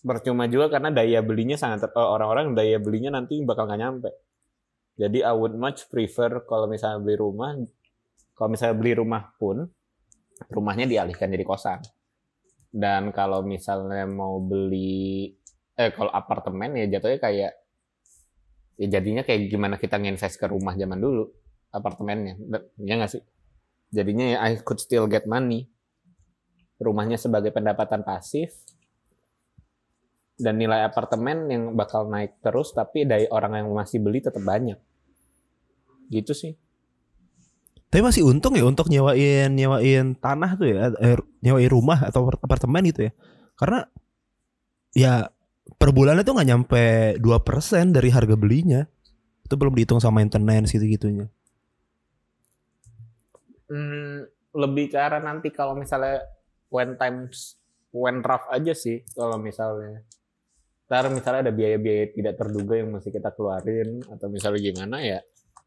percuma 0.01 0.49
juga 0.49 0.73
karena 0.73 0.89
daya 0.89 1.21
belinya 1.21 1.61
sangat 1.61 1.85
eh, 1.85 2.01
orang-orang 2.01 2.57
daya 2.57 2.81
belinya 2.81 3.13
nanti 3.13 3.45
bakal 3.45 3.69
nggak 3.69 3.81
nyampe. 3.85 4.11
Jadi 4.97 5.21
I 5.21 5.37
would 5.37 5.53
much 5.53 5.93
prefer 5.93 6.41
kalau 6.49 6.65
misalnya 6.65 7.05
beli 7.05 7.21
rumah, 7.21 7.53
kalau 8.33 8.49
misalnya 8.57 8.77
beli 8.81 8.97
rumah 8.97 9.37
pun 9.37 9.69
rumahnya 10.51 10.87
dialihkan 10.89 11.31
jadi 11.31 11.45
kosan. 11.47 11.81
Dan 12.73 13.13
kalau 13.13 13.45
misalnya 13.45 14.09
mau 14.09 14.41
beli 14.41 15.29
eh 15.73 15.93
kalau 15.93 16.13
apartemen 16.13 16.77
ya 16.77 16.99
jatuhnya 16.99 17.21
kayak 17.21 17.53
ya 18.81 18.87
jadinya 18.89 19.23
kayak 19.25 19.49
gimana 19.49 19.77
kita 19.77 20.01
nginvest 20.01 20.41
ke 20.41 20.47
rumah 20.49 20.73
zaman 20.77 20.97
dulu 20.97 21.29
apartemennya. 21.73 22.41
Ya 22.81 22.97
nggak 22.97 23.13
sih? 23.13 23.23
Jadinya 23.93 24.25
ya 24.37 24.39
I 24.49 24.61
could 24.65 24.81
still 24.81 25.05
get 25.05 25.29
money. 25.29 25.69
Rumahnya 26.81 27.21
sebagai 27.21 27.53
pendapatan 27.53 28.03
pasif 28.03 28.57
dan 30.41 30.59
nilai 30.59 30.83
apartemen 30.83 31.47
yang 31.47 31.65
bakal 31.79 32.09
naik 32.09 32.41
terus 32.43 32.75
tapi 32.75 33.05
dari 33.07 33.29
orang 33.31 33.63
yang 33.63 33.69
masih 33.71 34.01
beli 34.01 34.25
tetap 34.25 34.43
banyak. 34.43 34.81
Gitu 36.09 36.33
sih. 36.33 36.53
Tapi 37.93 38.01
masih 38.01 38.25
untung 38.25 38.57
ya 38.57 38.65
untuk 38.65 38.89
nyewain 38.89 39.53
nyewain 39.53 40.17
tanah 40.17 40.57
tuh 40.57 40.65
ya, 40.65 40.89
eh, 40.97 41.21
nyewain 41.45 41.69
rumah 41.69 42.09
atau 42.09 42.33
apartemen 42.41 42.89
gitu 42.89 43.07
ya. 43.07 43.13
Karena 43.53 43.85
ya 44.97 45.29
per 45.77 45.93
bulan 45.93 46.17
itu 46.17 46.33
nggak 46.33 46.49
nyampe 46.49 46.85
2% 47.21 47.93
dari 47.93 48.09
harga 48.09 48.33
belinya. 48.33 48.81
Itu 49.45 49.61
belum 49.61 49.77
dihitung 49.77 50.01
sama 50.01 50.25
maintenance 50.25 50.73
gitu-gitunya. 50.73 51.29
Hmm, 53.69 54.25
lebih 54.57 54.89
ke 54.89 54.97
arah 54.97 55.21
nanti 55.21 55.53
kalau 55.53 55.77
misalnya 55.77 56.25
when 56.73 56.97
times 56.97 57.61
when 57.93 58.25
rough 58.25 58.49
aja 58.49 58.73
sih 58.73 59.05
kalau 59.13 59.37
misalnya 59.37 60.01
ntar 60.89 61.09
misalnya 61.09 61.49
ada 61.49 61.53
biaya-biaya 61.53 62.13
tidak 62.13 62.35
terduga 62.37 62.77
yang 62.77 62.93
mesti 62.93 63.09
kita 63.09 63.33
keluarin 63.33 64.05
atau 64.13 64.29
misalnya 64.29 64.61
gimana 64.61 65.01
ya 65.01 65.21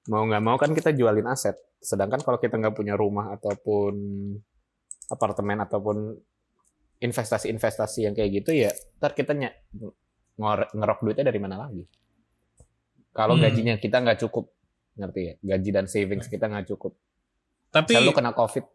mau 0.10 0.22
nggak 0.22 0.44
mau 0.46 0.54
kan 0.62 0.70
kita 0.74 0.94
jualin 0.94 1.26
aset 1.26 1.58
sedangkan 1.86 2.26
kalau 2.26 2.42
kita 2.42 2.58
nggak 2.58 2.74
punya 2.74 2.98
rumah 2.98 3.30
ataupun 3.38 3.94
apartemen 5.14 5.62
ataupun 5.62 6.18
investasi-investasi 6.98 8.10
yang 8.10 8.14
kayak 8.18 8.42
gitu 8.42 8.58
ya 8.58 8.74
ntar 8.98 9.14
kita 9.14 9.38
ny- 9.38 9.54
ngerok 10.74 11.00
duitnya 11.06 11.30
dari 11.30 11.38
mana 11.38 11.62
lagi 11.62 11.86
kalau 13.14 13.38
Hmm. 13.38 13.46
gajinya 13.46 13.78
kita 13.78 14.02
nggak 14.02 14.26
cukup 14.26 14.50
ngerti 14.98 15.22
ya 15.22 15.34
gaji 15.56 15.70
dan 15.70 15.86
savings 15.86 16.26
kita 16.26 16.50
nggak 16.50 16.66
cukup 16.74 16.98
Tapi 17.70 17.94
selalu 17.94 18.12
kena 18.16 18.34
covid 18.34 18.66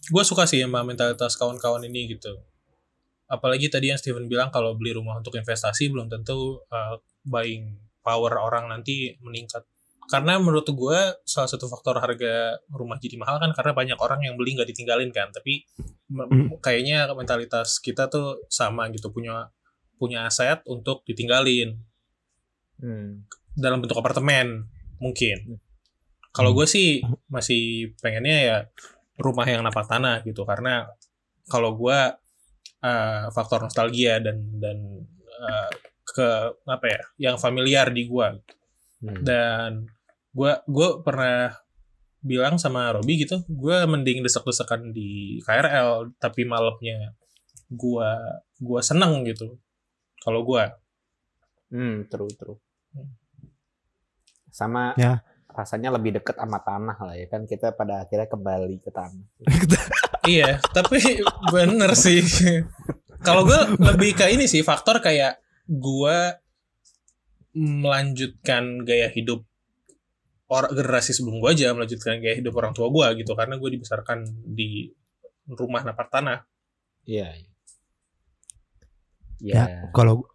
gue 0.00 0.24
suka 0.24 0.48
sih 0.48 0.64
sama 0.64 0.80
mentalitas 0.80 1.36
kawan-kawan 1.36 1.84
ini 1.84 2.16
gitu. 2.16 2.40
Apalagi 3.30 3.70
tadi 3.70 3.92
yang 3.92 4.00
Steven 4.00 4.26
bilang 4.26 4.50
kalau 4.50 4.74
beli 4.74 4.90
rumah 4.96 5.20
untuk 5.20 5.36
investasi 5.38 5.92
belum 5.92 6.10
tentu 6.10 6.64
uh, 6.72 6.96
buying 7.22 7.78
power 8.02 8.32
orang 8.40 8.66
nanti 8.66 9.14
meningkat. 9.22 9.62
Karena 10.10 10.42
menurut 10.42 10.66
gue 10.66 11.00
salah 11.22 11.46
satu 11.46 11.70
faktor 11.70 12.02
harga 12.02 12.58
rumah 12.74 12.98
jadi 12.98 13.14
mahal 13.14 13.38
kan 13.38 13.54
karena 13.54 13.72
banyak 13.72 13.98
orang 14.02 14.26
yang 14.26 14.34
beli 14.34 14.58
nggak 14.58 14.66
ditinggalin 14.74 15.14
kan. 15.14 15.30
Tapi 15.30 15.62
Hmm. 16.10 16.50
kayaknya 16.58 17.06
mentalitas 17.14 17.78
kita 17.78 18.10
tuh 18.10 18.42
sama 18.50 18.90
gitu 18.90 19.14
punya 19.14 19.46
punya 19.94 20.26
aset 20.26 20.58
untuk 20.66 21.06
ditinggalin 21.06 21.78
Hmm. 22.82 23.22
dalam 23.54 23.78
bentuk 23.78 23.94
apartemen 23.94 24.66
mungkin. 24.98 25.62
Kalau 26.34 26.50
gue 26.50 26.66
sih 26.66 26.98
masih 27.30 27.94
pengennya 28.02 28.38
ya 28.42 28.58
rumah 29.22 29.46
yang 29.46 29.62
napak 29.62 29.86
tanah 29.86 30.26
gitu 30.26 30.42
karena 30.42 30.90
kalau 31.46 31.78
gue 31.78 31.98
eh, 32.80 33.24
faktor 33.30 33.60
nostalgia 33.60 34.18
dan 34.18 34.40
dan 34.56 34.78
eh, 35.40 35.70
ke 36.02 36.28
apa 36.64 36.86
ya 36.88 37.00
yang 37.30 37.36
familiar 37.38 37.86
di 37.92 38.08
gue 38.08 38.28
Hmm. 39.00 39.20
dan 39.24 39.70
gue 40.30 40.52
gue 40.66 40.88
pernah 41.02 41.54
bilang 42.20 42.60
sama 42.60 42.92
Robi 42.92 43.24
gitu 43.24 43.42
gue 43.48 43.76
mending 43.88 44.20
desek-desekan 44.20 44.92
di 44.92 45.40
KRL 45.40 46.14
tapi 46.20 46.44
malamnya 46.44 47.16
gue 47.66 48.10
gue 48.58 48.80
seneng 48.82 49.24
gitu 49.24 49.56
kalau 50.20 50.44
gue 50.44 50.64
Hmm, 51.70 52.02
true, 52.10 52.26
true. 52.34 52.58
Sama 54.50 54.90
Ya. 54.98 55.22
rasanya 55.46 55.94
lebih 55.94 56.18
deket 56.18 56.34
sama 56.34 56.58
tanah 56.58 56.98
lah 56.98 57.14
ya 57.14 57.26
kan 57.26 57.46
kita 57.46 57.74
pada 57.74 58.02
akhirnya 58.02 58.26
kembali 58.26 58.76
ke 58.82 58.90
tanah. 58.90 59.26
Iya, 60.20 60.60
tapi 60.76 61.00
bener 61.48 61.96
sih. 61.96 62.20
Kalau 63.24 63.46
gue 63.48 63.56
lebih 63.80 64.12
ke 64.12 64.28
ini 64.28 64.44
sih 64.44 64.60
faktor 64.60 65.00
kayak 65.00 65.40
gue 65.64 66.16
melanjutkan 67.56 68.84
gaya 68.84 69.08
hidup 69.08 69.46
orang 70.50 70.70
generasi 70.70 71.14
sebelum 71.14 71.38
gue 71.38 71.50
aja 71.50 71.70
melanjutkan 71.70 72.18
gaya 72.18 72.34
hidup 72.34 72.52
orang 72.52 72.74
tua 72.74 72.90
gue 72.90 73.22
gitu 73.22 73.32
karena 73.32 73.54
gue 73.54 73.70
dibesarkan 73.70 74.18
di 74.44 74.90
rumah 75.48 75.80
napak 75.80 76.10
tanah. 76.10 76.42
Iya. 77.04 77.32
Ya, 79.40 79.64
Ya. 79.64 79.64
kalau 79.90 80.26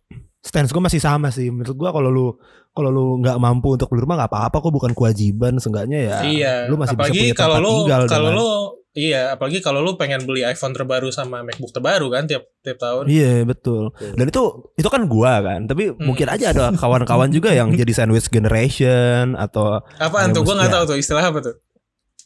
stance 0.41 0.71
gue 0.71 0.82
masih 0.82 0.97
sama 0.97 1.30
sih. 1.30 1.51
Menurut 1.51 1.75
gue 1.75 1.89
kalau 1.91 2.10
lu 2.10 2.28
kalau 2.71 2.89
lu 2.89 3.06
nggak 3.19 3.38
mampu 3.38 3.75
untuk 3.75 3.88
beli 3.88 4.01
rumah 4.01 4.17
nggak 4.17 4.32
apa-apa 4.32 4.58
kok 4.58 4.73
bukan 4.73 4.91
kewajiban 4.91 5.60
seenggaknya 5.60 5.99
ya. 6.01 6.17
iya. 6.25 6.54
Lu 6.65 6.75
masih 6.75 6.95
bisa 6.95 7.06
apalagi 7.06 7.19
punya 7.21 7.36
kalau 7.36 7.54
tempat 7.54 7.63
lu 7.63 7.73
tinggal 7.78 8.01
kalau 8.06 8.30
dengan- 8.32 8.38
lu 8.39 8.49
iya, 8.96 9.30
apalagi 9.30 9.60
kalau 9.60 9.80
lu 9.80 9.94
pengen 9.94 10.24
beli 10.24 10.42
iPhone 10.42 10.72
terbaru 10.72 11.12
sama 11.12 11.44
MacBook 11.44 11.70
terbaru 11.70 12.08
kan 12.08 12.26
tiap 12.26 12.48
tiap 12.60 12.80
tahun. 12.80 13.06
Iya 13.06 13.44
betul. 13.44 13.92
Dan 14.16 14.26
itu 14.26 14.42
itu 14.74 14.88
kan 14.88 15.06
gua 15.06 15.38
kan. 15.40 15.68
Tapi 15.68 15.92
Hmm. 15.92 16.00
mungkin 16.02 16.26
aja 16.26 16.50
ada 16.50 16.72
kawan-kawan 16.74 17.30
juga 17.30 17.52
yang 17.52 17.70
jadi 17.70 17.92
sandwich 17.94 18.28
generation 18.28 19.36
atau 19.36 19.84
Apaan 19.98 20.32
Ya, 20.32 20.36
tuh? 20.36 20.42
Gue 20.42 20.56
nggak 20.56 20.66
maksudnya- 20.66 20.74
tahu 20.74 20.90
tuh 20.90 20.98
istilah 20.98 21.24
apa 21.24 21.40
tuh. 21.42 21.56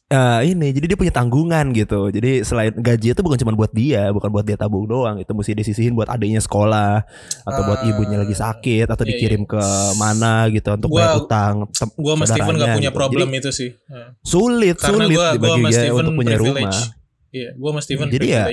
Eh, 0.10 0.42
ini. 0.48 0.68
Jadi 0.70 0.86
dia 0.86 0.98
punya 0.98 1.10
tanggungan 1.10 1.70
gitu. 1.72 2.10
Jadi 2.10 2.42
selain 2.42 2.74
gaji 2.74 3.14
itu 3.14 3.22
bukan 3.22 3.38
cuma 3.38 3.54
buat 3.54 3.70
dia, 3.70 4.10
bukan 4.10 4.28
buat 4.28 4.42
dia 4.42 4.54
tabung 4.54 4.84
doang. 4.84 5.18
Itu 5.18 5.32
mesti 5.32 5.54
disisihin 5.54 5.94
buat 5.94 6.06
adiknya 6.06 6.40
sekolah 6.40 7.06
atau 7.44 7.62
buat 7.64 7.80
Ah, 7.80 7.88
ibunya 7.88 8.18
lagi 8.18 8.34
sakit 8.34 8.86
atau 8.86 9.04
iya, 9.04 9.10
dikirim 9.14 9.46
iya. 9.46 9.50
ke 9.50 9.64
mana 9.96 10.34
gitu 10.50 10.70
untuk 10.74 10.90
Gua- 10.90 11.06
bayar 11.06 11.14
utang. 11.20 11.56
Gue 11.96 12.14
sama 12.14 12.26
Steven 12.26 12.26
nggak 12.26 12.50
saudaranya 12.50 12.76
punya 12.76 12.90
gitu. 12.90 12.98
problem 12.98 13.28
Jadi, 13.28 13.40
itu 13.40 13.50
sih. 13.52 13.70
Nah. 13.86 14.08
sulit 14.20 14.76
Karena 14.76 14.98
sulit 14.98 15.10
gue 15.14 15.28
dibagi 15.32 15.52
sama 15.52 15.70
dia 15.70 15.78
Steven 15.80 16.00
untuk 16.00 16.14
punya 16.18 16.34
privilege. 16.34 16.58
rumah. 16.60 16.82
Iya, 17.30 17.50
gue 17.54 17.70
sama 17.70 17.82
Steven 17.82 18.08
Jadi 18.10 18.26
ya. 18.28 18.44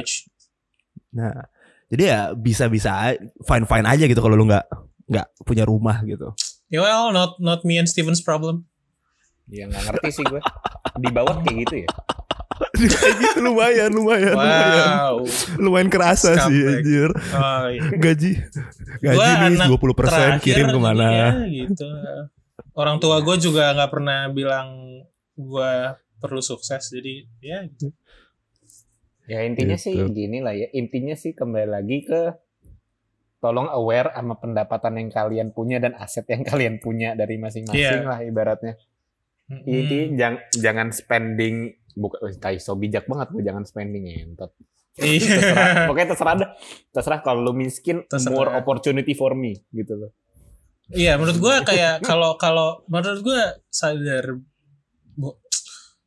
Nah, 1.11 1.35
jadi 1.87 2.03
ya 2.05 2.21
bisa-bisa 2.33 2.92
fine 3.40 3.64
fine 3.64 3.87
aja 3.87 4.05
gitu 4.05 4.21
kalau 4.21 4.35
lu 4.35 4.45
nggak 4.45 4.66
nggak 5.07 5.27
punya 5.42 5.64
rumah 5.64 6.03
gitu. 6.03 6.35
Ya 6.66 6.83
well, 6.83 7.09
not 7.09 7.38
not 7.38 7.62
me 7.62 7.79
and 7.79 7.87
Steven's 7.87 8.21
problem. 8.21 8.66
Ya 9.47 9.64
nggak 9.64 9.81
ngerti 9.87 10.11
sih 10.12 10.25
gue. 10.25 10.42
Di 10.97 11.11
bawah 11.11 11.37
kayak 11.41 11.57
gitu 11.63 11.75
ya. 11.83 11.89
Kayak 12.73 13.15
gitu 13.21 13.39
lumayan 13.43 13.91
lumayan 13.91 14.33
lumayan 14.33 14.89
Wow. 14.97 15.17
lumayan 15.59 15.89
kerasa 15.89 16.41
sih 16.43 16.57
Scumbag. 16.57 16.81
anjir 16.81 17.11
Oh, 17.31 17.65
iya. 17.69 17.81
gaji 17.93 18.31
gaji 18.97 19.13
Gua 19.13 19.27
nih 19.29 19.49
anak 19.55 19.67
20% 19.69 20.09
Terakhir 20.09 20.41
kirim 20.41 20.67
ke 20.71 20.81
mana 20.81 21.07
iya, 21.07 21.29
gitu. 21.47 21.85
Orang 22.73 22.97
tua 22.97 23.21
gue 23.21 23.37
juga 23.37 23.73
nggak 23.73 23.91
pernah 23.91 24.29
bilang 24.29 24.69
gue 25.33 25.73
perlu 26.17 26.41
sukses. 26.41 26.81
Jadi 26.87 27.29
ya 27.41 27.61
gitu. 27.67 27.93
Ya 29.27 29.43
intinya 29.43 29.77
sih 29.77 29.93
Gitu. 29.93 30.09
gini 30.09 30.41
lah 30.41 30.53
ya. 30.53 30.69
Intinya 30.71 31.13
sih 31.13 31.33
kembali 31.33 31.69
lagi 31.69 32.05
ke 32.05 32.41
tolong 33.37 33.69
aware 33.69 34.13
sama 34.13 34.33
pendapatan 34.35 34.97
yang 34.97 35.09
kalian 35.11 35.49
punya 35.51 35.77
dan 35.77 35.93
aset 35.93 36.25
yang 36.27 36.41
kalian 36.49 36.79
punya 36.79 37.13
dari 37.13 37.37
masing-masing 37.37 38.01
Iya. 38.01 38.09
lah 38.09 38.21
ibaratnya. 38.23 38.81
Mm-mm. 39.47 39.63
Intinya 39.65 40.07
jang- 40.17 40.45
jangan 40.53 40.89
spending 40.91 41.57
bukan 41.93 42.19
tai 42.37 42.59
so 42.59 42.75
bijak 42.75 43.07
banget 43.07 43.31
gue 43.31 43.43
jangan 43.43 43.63
spending 43.63 44.05
entot. 44.13 44.51
Iya. 44.97 45.21
terserah, 45.21 45.69
pokoknya 45.87 46.09
terserah 46.09 46.35
dah. 46.35 46.51
Terserah 46.91 47.21
kalau 47.21 47.41
lu 47.43 47.53
miskin 47.53 48.03
Terserah. 48.05 48.33
more 48.33 48.51
opportunity 48.55 49.13
for 49.13 49.33
me 49.33 49.61
gitu 49.71 49.95
loh. 49.95 50.11
Iya, 50.89 51.15
menurut 51.17 51.37
gue 51.37 51.55
kayak 51.65 52.01
kalau 52.01 52.35
kalau 52.37 52.81
menurut 52.87 53.21
gue 53.21 53.41
sadar 53.69 54.39
bu- 55.13 55.37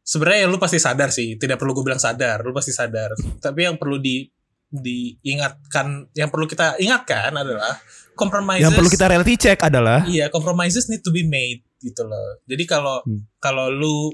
sebenarnya 0.02 0.47
lu 0.47 0.58
pasti 0.58 0.80
sadar 0.80 1.12
sih, 1.12 1.36
tidak 1.36 1.60
perlu 1.60 1.71
gue 1.71 1.86
bilang 1.86 1.99
sadar, 1.99 2.41
lu 2.41 2.49
pasti 2.49 2.71
sadar. 2.71 3.13
Tapi 3.38 3.60
yang 3.62 3.78
perlu 3.78 3.99
di 3.99 4.25
diingatkan, 4.69 6.10
yang 6.13 6.30
perlu 6.30 6.45
kita 6.45 6.78
ingatkan 6.78 7.30
adalah 7.32 7.78
compromises. 8.13 8.63
yang 8.63 8.73
perlu 8.73 8.86
kita 8.88 9.06
reality 9.08 9.34
check 9.36 9.60
adalah 9.60 10.06
Iya, 10.06 10.30
compromises 10.30 10.86
need 10.88 11.02
to 11.02 11.10
be 11.10 11.21
made 11.21 11.65
gitu 11.79 12.05
loh. 12.05 12.39
Jadi 12.45 12.63
kalau 12.63 13.01
Hmm. 13.03 13.25
kalau 13.39 13.67
lu 13.67 14.11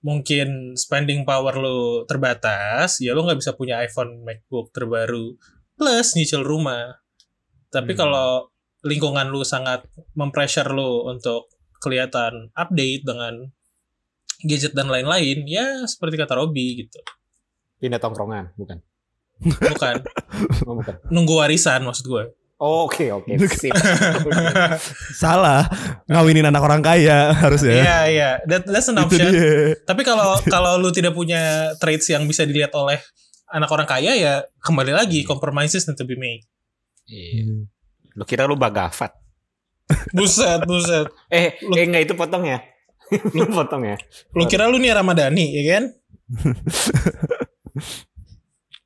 mungkin 0.00 0.74
spending 0.74 1.24
power 1.24 1.54
lu 1.56 2.04
terbatas, 2.04 3.00
ya 3.00 3.12
lu 3.12 3.24
nggak 3.24 3.40
bisa 3.40 3.52
punya 3.52 3.80
iPhone, 3.80 4.24
MacBook 4.24 4.72
terbaru 4.72 5.36
plus 5.76 6.16
nyicil 6.16 6.40
rumah. 6.40 7.00
Tapi 7.68 7.92
Hmm. 7.94 8.00
kalau 8.00 8.28
lingkungan 8.82 9.28
lu 9.28 9.44
sangat 9.44 9.84
mempressure 10.16 10.72
lu 10.72 11.04
untuk 11.04 11.52
kelihatan 11.80 12.48
update 12.52 13.04
dengan 13.04 13.48
gadget 14.40 14.72
dan 14.72 14.88
lain-lain, 14.88 15.44
ya 15.44 15.84
seperti 15.84 16.16
kata 16.16 16.36
Robi 16.36 16.84
gitu. 16.84 17.00
Pindah 17.76 18.00
tongkrongan, 18.00 18.52
bukan? 18.56 18.80
Bukan 19.40 19.96
Oh, 20.68 20.76
bukan. 20.76 20.96
nunggu 21.08 21.32
warisan 21.36 21.80
maksud 21.80 22.04
gue. 22.04 22.24
Oh, 22.60 22.84
Oke, 22.84 23.08
oke. 23.08 23.32
Sip. 23.48 23.72
salah 25.22 25.64
ngawinin 26.04 26.44
anak 26.44 26.60
orang 26.60 26.84
kaya 26.84 27.32
harusnya 27.32 27.72
Iya, 27.72 27.98
iya. 28.06 28.30
That, 28.44 28.68
that's 28.68 28.92
an 28.92 29.00
option. 29.00 29.32
dia 29.32 29.80
Tapi 29.88 30.04
kalau 30.04 30.36
kalau 30.44 30.76
lu 30.76 30.92
tidak 30.92 31.16
punya 31.16 31.72
traits 31.80 32.12
yang 32.12 32.28
bisa 32.28 32.44
dilihat 32.44 32.76
oleh 32.76 33.00
anak 33.48 33.72
orang 33.72 33.88
kaya 33.88 34.12
ya 34.12 34.44
kembali 34.60 34.92
lagi 34.92 35.24
compromises 35.24 35.88
need 35.88 35.96
to 35.96 36.04
be 36.04 36.20
made. 36.20 36.44
Iya. 37.08 37.64
Lu 38.12 38.28
kira 38.28 38.44
lu 38.44 38.60
bagafat? 38.60 39.16
Buset, 40.14 40.60
buset. 40.68 41.08
Eh, 41.32 41.56
Lu- 41.64 41.74
eh 41.74 41.88
enggak 41.88 42.06
itu 42.06 42.14
potong 42.14 42.44
ya. 42.44 42.60
lu 43.40 43.48
potong 43.48 43.88
ya. 43.88 43.96
Lu 44.36 44.44
kira 44.44 44.68
lu 44.68 44.76
nih 44.76 44.92
Ramadhani, 44.92 45.46
ya 45.50 45.62
kan? 45.72 45.84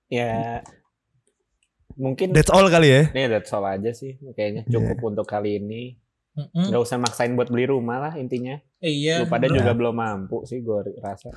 Ya 0.08 0.62
mungkin 1.94 2.34
that's 2.34 2.50
all 2.50 2.66
kali 2.66 2.90
ya 2.90 3.02
Nih 3.14 3.26
that's 3.30 3.50
all 3.54 3.64
aja 3.64 3.90
sih 3.94 4.18
kayaknya 4.34 4.66
cukup 4.66 4.98
untuk 5.02 5.26
kali 5.26 5.62
ini. 5.62 5.98
Mm-mm. 6.34 6.66
Nggak 6.66 6.82
usah 6.82 6.98
maksain 6.98 7.38
buat 7.38 7.46
beli 7.46 7.70
rumah 7.70 8.02
lah 8.02 8.12
intinya. 8.18 8.58
Eh, 8.82 8.90
iya. 8.90 9.22
Lu 9.22 9.30
pada 9.30 9.46
bener. 9.46 9.62
juga 9.62 9.70
belum 9.70 9.94
mampu 9.94 10.42
sih 10.42 10.58
gue 10.66 10.98
rasa. 10.98 11.30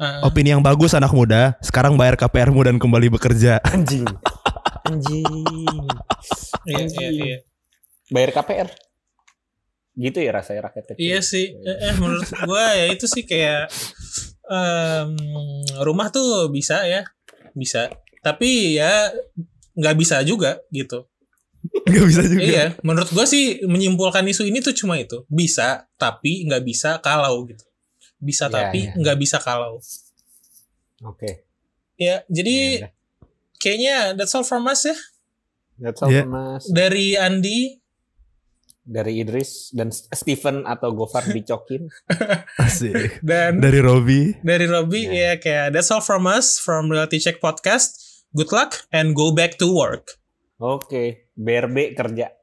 Ah, 0.00 0.24
opini 0.24 0.52
yang 0.52 0.64
bagus 0.64 0.96
anak 0.96 1.12
muda 1.12 1.56
sekarang 1.60 1.96
bayar 1.96 2.16
KPR-mu 2.16 2.64
dan 2.64 2.76
kembali 2.80 3.12
bekerja 3.16 3.60
Anjing. 3.64 4.04
Anjing. 4.88 5.24
iya, 6.68 6.84
iya, 6.88 7.08
iya. 7.12 7.38
Bayar 8.12 8.32
KPR. 8.36 8.68
Gitu 9.96 10.18
ya 10.20 10.30
rasanya 10.32 10.72
rakyat 10.72 10.84
kecil. 10.92 11.00
Iya 11.00 11.20
sih. 11.20 11.52
Eh, 11.52 11.78
eh, 11.88 11.92
menurut 12.00 12.28
gua 12.44 12.76
ya 12.76 12.86
itu 12.92 13.04
sih 13.08 13.24
kayak 13.28 13.68
em, 14.48 15.16
rumah 15.84 16.08
tuh 16.12 16.48
bisa 16.52 16.84
ya, 16.88 17.04
bisa. 17.52 17.92
Tapi 18.20 18.76
ya 18.80 19.08
nggak 19.72 19.96
bisa 19.96 20.22
juga 20.22 20.58
gitu. 20.70 21.06
Nggak 21.60 22.06
bisa 22.06 22.22
juga. 22.24 22.40
iya, 22.40 22.64
menurut 22.80 23.06
gue 23.06 23.26
sih 23.26 23.44
menyimpulkan 23.62 24.24
isu 24.24 24.44
ini 24.44 24.58
tuh 24.58 24.72
cuma 24.72 24.96
itu. 24.96 25.22
Bisa, 25.26 25.84
tapi 25.94 26.42
nggak 26.44 26.62
bisa 26.62 26.96
kalau 26.98 27.44
gitu. 27.44 27.62
Bisa 28.16 28.46
Iya, 28.46 28.54
tapi 28.54 28.80
iya. 28.84 28.92
nggak 28.94 29.16
bisa 29.16 29.36
kalau. 29.38 29.76
Oke. 31.02 31.44
Ya, 31.96 32.24
jadi 32.26 32.56
Ya 32.56 32.78
udah. 32.80 32.92
kayaknya 33.56 33.96
that's 34.14 34.32
all 34.32 34.40
from 34.42 34.64
us 34.64 34.84
ya. 34.84 34.96
That's 35.76 36.00
all 36.00 36.08
Iya. 36.08 36.24
from 36.24 36.36
us. 36.54 36.64
Dari 36.66 37.14
Andi, 37.14 37.76
Dari 38.82 39.20
Idris 39.20 39.70
dan 39.70 39.92
Steven 39.92 40.64
atau 40.64 40.90
Gofar 40.90 41.28
dicokin. 41.30 41.86
Dan 43.22 43.60
Dari 43.60 43.78
Robi. 43.78 44.34
dari 44.40 44.64
Robby 44.64 45.06
Ya. 45.06 45.12
ya 45.12 45.34
kayak 45.36 45.66
that's 45.70 45.88
all 45.88 46.00
from 46.00 46.24
us 46.24 46.56
from 46.56 46.88
Reality 46.88 47.16
Check 47.16 47.38
Podcast. 47.38 48.09
Good 48.32 48.52
luck 48.52 48.86
and 48.92 49.14
go 49.16 49.34
back 49.34 49.58
to 49.58 49.66
work. 49.66 50.18
Oke, 50.62 51.26
BRB 51.34 51.98
kerja. 51.98 52.39